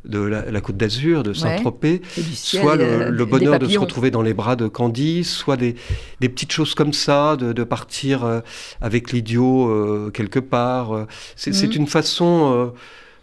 [0.06, 2.02] de la, Côte d'Azur, de Saint-Tropez,
[2.34, 5.76] soit le, bonheur de se retrouver dans les bras de Candice, soit des,
[6.20, 8.40] petites choses comme ça, de, partir euh,
[8.82, 11.06] avec l'idiot euh, quelque part.
[11.36, 11.72] C'est mhm.
[11.74, 12.74] une façon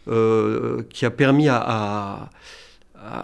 [0.09, 2.31] euh, qui a permis à,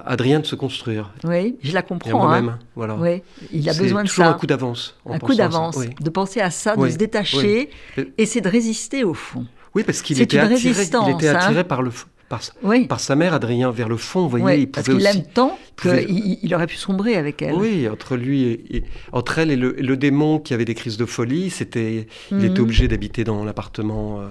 [0.06, 1.12] Adrien de se construire.
[1.24, 2.26] Oui, je la comprends.
[2.26, 2.58] Moi-même, hein.
[2.76, 2.94] voilà.
[2.94, 3.22] Oui,
[3.52, 4.30] il a besoin de toujours ça.
[4.30, 4.96] un coup d'avance.
[5.08, 7.68] Un coup d'avance, de penser à ça, de se détacher,
[8.16, 9.44] et c'est de résister au fond.
[9.74, 11.64] Oui, parce qu'il était, attiré, il était attiré hein.
[11.64, 11.90] par le,
[12.88, 14.26] par, sa mère, Adrien, vers le fond.
[14.26, 17.54] Vous voyez, il parce qu'il l'aime tant qu'il aurait pu sombrer avec elle.
[17.54, 21.50] Oui, entre lui et, entre elle et le, démon qui avait des crises de folie,
[21.50, 22.64] c'était, il était mhm.
[22.64, 24.20] obligé d'habiter dans l'appartement.
[24.20, 24.28] Euh,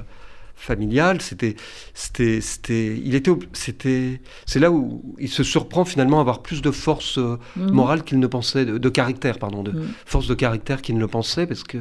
[0.53, 1.55] familial, c'était,
[1.95, 6.61] c'était, c'était, il était, c'était, c'est là où il se surprend finalement à avoir plus
[6.61, 7.71] de force euh, mhm.
[7.71, 9.87] morale qu'il ne pensait, de, caractère, pardon, de mhm.
[10.05, 11.79] force de caractère qu'il ne le pensait, parce que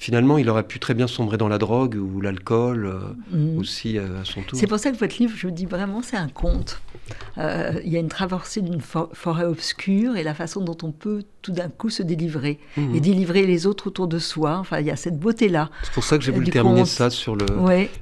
[0.00, 3.58] finalement, il aurait pu très bien sombrer dans la drogue ou l'alcool euh, mhm.
[3.58, 4.58] aussi euh, à son tour.
[4.58, 6.80] C'est pour ça que votre livre, je dis vraiment, c'est un conte.
[7.36, 11.24] Euh, il y a une traversée d'une forêt obscure et la façon dont on peut
[11.42, 12.94] tout d'un coup se délivrer mhm.
[12.94, 14.56] et délivrer les autres autour de soi.
[14.56, 15.68] Enfin, il y a cette beauté-là.
[15.82, 17.36] C'est pour ça que j'ai voulu terminer ça sur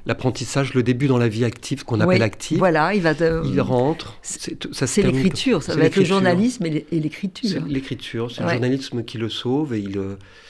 [0.05, 2.59] l'apprentissage, le début dans la vie active qu'on appelle active.
[2.59, 3.11] Voilà, il va.
[3.43, 4.17] il rentre.
[4.21, 7.61] C'est l'écriture, ça va être le journalisme et l'écriture.
[7.67, 9.99] L'écriture, c'est le journalisme qui le sauve et il.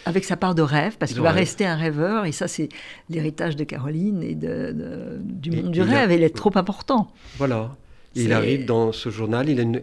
[0.06, 2.70] Avec sa part de rêve, parce qu'il va rester un rêveur, et ça c'est
[3.10, 7.12] l'héritage de Caroline et de, du monde du rêve, il est trop important.
[7.38, 7.76] Voilà,
[8.16, 9.82] il arrive dans ce journal, il a une...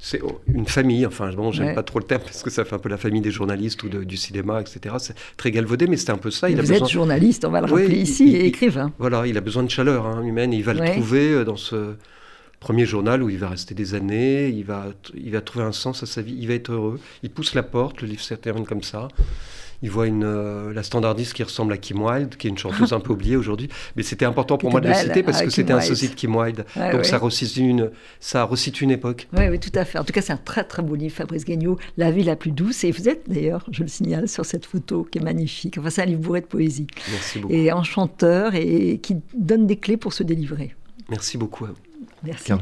[0.00, 2.78] C'est une famille, enfin bon, j'aime pas trop le terme parce que ça fait un
[2.78, 4.94] peu la famille des journalistes ou du cinéma, etc.
[5.00, 6.48] C'est très galvaudé, mais c'est un peu ça.
[6.48, 8.92] Il a vous êtes journaliste, on va le rappeler ici, et écrivain.
[9.00, 11.56] Voilà, il a besoin de chaleur hein, humaine, et il va le trouver euh, dans
[11.56, 11.96] ce
[12.60, 16.02] premier journal où il va rester des années, il va, il va trouver un sens
[16.02, 17.00] à sa vie, il va être heureux.
[17.22, 19.08] Il pousse la porte, le livre se termine comme ça
[19.82, 22.92] il voit une, euh, la standardiste qui ressemble à Kim Wilde, qui est une chanteuse
[22.92, 23.68] un peu oubliée aujourd'hui.
[23.96, 26.34] Mais c'était important pour moi de le citer parce que c'était un sosie de Kim
[26.34, 26.64] Wilde.
[26.92, 27.90] Donc ça, resitue une,
[28.20, 29.28] ça resitue une époque.
[29.36, 29.98] Oui, oui, tout à fait.
[29.98, 32.50] En tout cas, c'est un très très beau livre, Fabrice Guignot, La vie la plus
[32.50, 32.84] douce.
[32.84, 35.78] Et vous êtes d'ailleurs, je le signale, sur cette photo qui est magnifique.
[35.78, 36.86] Enfin, c'est un livre bourré de poésie.
[37.10, 37.54] Merci beaucoup.
[37.54, 40.74] Et enchanteur et qui donne des clés pour se délivrer.
[41.08, 41.66] Merci beaucoup.
[42.22, 42.52] Merci.